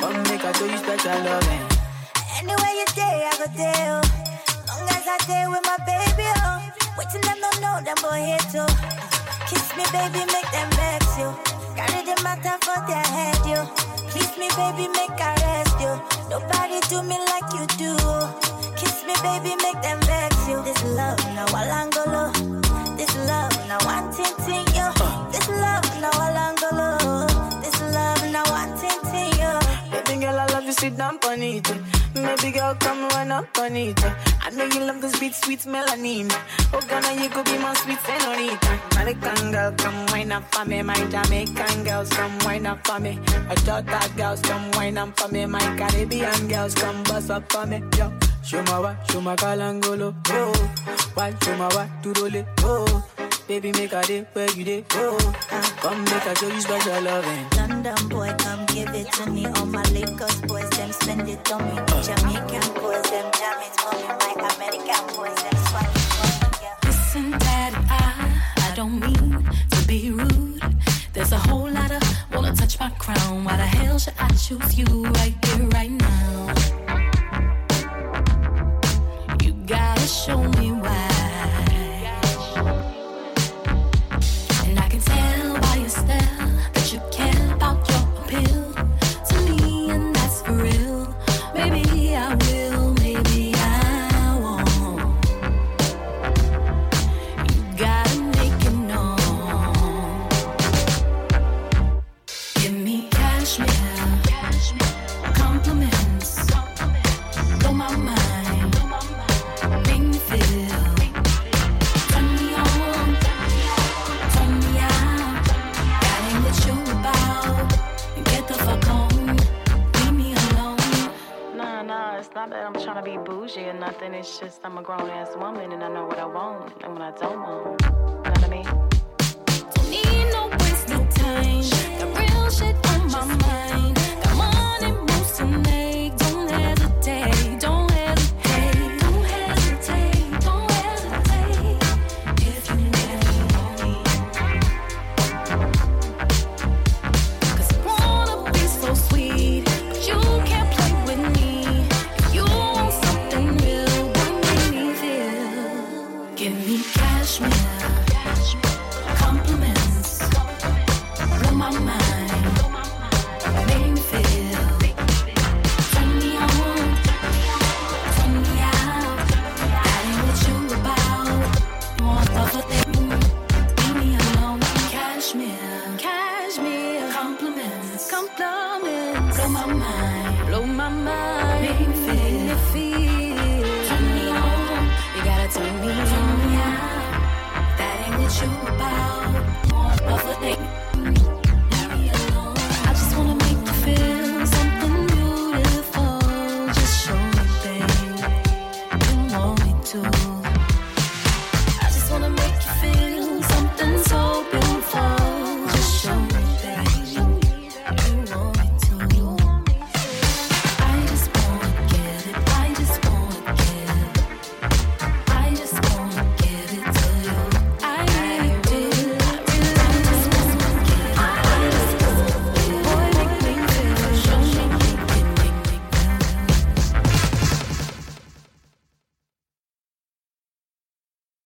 Come 0.00 0.22
make 0.24 0.42
a 0.44 0.54
show 0.54 0.64
you 0.66 0.78
special 0.78 1.20
loving. 1.24 1.66
Anywhere 2.38 2.74
you 2.80 2.86
day, 2.94 3.28
I 3.28 3.34
go 3.38 3.46
there. 3.56 4.00
Long 4.68 4.88
as 4.88 5.06
I 5.06 5.18
stay 5.22 5.44
with 5.48 5.64
my 5.64 5.76
baby, 5.84 6.28
oh. 6.36 6.77
Waiting 6.98 7.20
them 7.20 7.38
don't 7.40 7.60
know 7.62 7.78
them 7.84 7.96
boy 8.02 8.18
here 8.26 8.44
too. 8.50 8.66
Kiss 9.46 9.70
me, 9.76 9.84
baby, 9.94 10.26
make 10.34 10.50
them 10.50 10.68
vex 10.74 11.06
you. 11.16 11.30
Carry 11.78 12.02
the 12.02 12.20
matter 12.24 12.58
for 12.66 12.78
their 12.90 13.06
head, 13.14 13.38
you. 13.46 13.62
Kiss 14.10 14.36
me, 14.36 14.48
baby, 14.58 14.88
make 14.88 15.14
I 15.14 15.34
rest 15.46 15.78
you. 15.78 15.94
Nobody 16.28 16.80
do 16.90 17.02
me 17.02 17.16
like 17.30 17.48
you 17.54 17.64
do. 17.78 17.94
Kiss 18.76 19.04
me, 19.06 19.14
baby, 19.22 19.54
make 19.62 19.80
them 19.80 20.00
vex 20.10 20.48
you. 20.48 20.60
This 20.64 20.82
love, 20.98 21.18
now 21.36 21.46
Walangolo. 21.54 22.34
This 22.96 23.14
love, 23.30 23.54
now 23.68 23.78
one 23.86 24.10
ting 24.12 24.34
ting. 24.44 24.66
This 25.30 25.48
love, 25.48 25.86
now 26.02 26.10
Walangolo. 26.18 27.27
Girl, 30.20 30.38
I 30.38 30.46
love 30.46 30.64
you, 30.64 30.72
sweet 30.72 30.96
down 30.96 31.18
on 31.24 31.42
it. 31.42 31.64
Baby 32.14 32.50
girl, 32.52 32.74
come 32.74 33.08
run 33.10 33.30
up 33.30 33.58
on 33.58 33.76
it. 33.76 34.00
I 34.40 34.50
know 34.50 34.64
you 34.64 34.80
love 34.80 35.00
this 35.00 35.18
beat, 35.18 35.34
sweet 35.34 35.60
melanin. 35.60 36.30
Oh, 36.72 36.80
Ghana, 36.88 37.22
you 37.22 37.28
could 37.28 37.44
be 37.44 37.58
my 37.58 37.74
sweet 37.74 37.98
senorita. 38.00 38.80
American 38.92 39.52
girl, 39.52 39.72
come 39.76 40.06
wine 40.06 40.32
up 40.32 40.54
for 40.54 40.64
me. 40.64 40.82
My 40.82 40.94
Jamaican 40.94 41.84
girls, 41.84 42.08
come 42.10 42.38
wine 42.44 42.66
up 42.66 42.86
for 42.86 42.98
me. 43.00 43.18
My 43.48 43.54
Jota 43.56 44.10
girls, 44.16 44.40
come 44.42 44.70
wine 44.72 44.98
up 44.98 45.18
for 45.18 45.28
me. 45.28 45.46
My 45.46 45.60
Caribbean 45.76 46.48
girls, 46.48 46.74
come 46.74 47.02
bust 47.04 47.30
up 47.30 47.50
for 47.52 47.66
me. 47.66 47.82
Yo, 47.96 48.12
show 48.42 48.62
my 48.64 48.80
wa, 48.80 48.96
show 49.10 49.20
my 49.20 49.36
kalangolo. 49.36 50.14
Oh, 50.28 50.52
why 51.14 51.34
show 51.42 51.56
my 51.56 51.68
wa, 51.74 51.86
to 52.02 52.12
roll 52.20 52.34
it. 52.34 52.46
Oh, 52.60 53.04
baby, 53.48 53.72
make 53.72 53.92
a 53.94 54.02
day 54.02 54.26
where 54.34 54.50
you 54.50 54.64
day. 54.64 54.84
Oh, 54.92 55.16
ah, 55.50 55.74
come 55.80 56.04
make 56.04 56.26
a 56.26 56.36
show 56.36 56.48
you 56.48 56.60
special 56.60 57.00
loving. 57.02 57.46
London 57.56 58.08
boy, 58.08 58.32
come 58.38 58.66
give 58.66 58.94
it 58.94 59.10
to 59.12 59.30
me. 59.30 59.46
All 59.46 59.66
my 59.66 59.82
Lagos 59.84 60.36
boys, 60.42 60.68
them 60.70 60.92
spend 60.92 61.28
it 61.28 61.50
on 61.50 61.64
me. 61.64 61.74
Jamaican 62.06 62.74
boys, 62.74 63.02
them 63.10 63.26
jam 63.38 63.56
it 63.66 63.74
for 63.80 63.94
me. 63.96 64.08
My 64.20 64.32
American 64.54 65.04
boys, 65.16 65.34
them 65.42 65.56
swag 65.66 65.88
it 65.96 66.08
for 66.14 66.28
me. 66.60 66.68
Listen, 66.84 67.30
Daddy, 67.30 67.76
I, 67.88 68.42
I 68.58 68.74
don't 68.76 69.00
mean 69.00 69.44
to 69.70 69.88
be 69.88 70.10
rude. 70.10 70.60
There's 71.14 71.32
a 71.32 71.38
whole 71.38 71.70
lot 71.70 71.90
of 71.90 72.02
wanna 72.32 72.54
touch 72.54 72.78
my 72.78 72.90
crown. 72.90 73.44
Why 73.44 73.56
the 73.56 73.66
hell 73.66 73.98
should 73.98 74.14
I 74.18 74.28
choose 74.34 74.78
you 74.78 74.84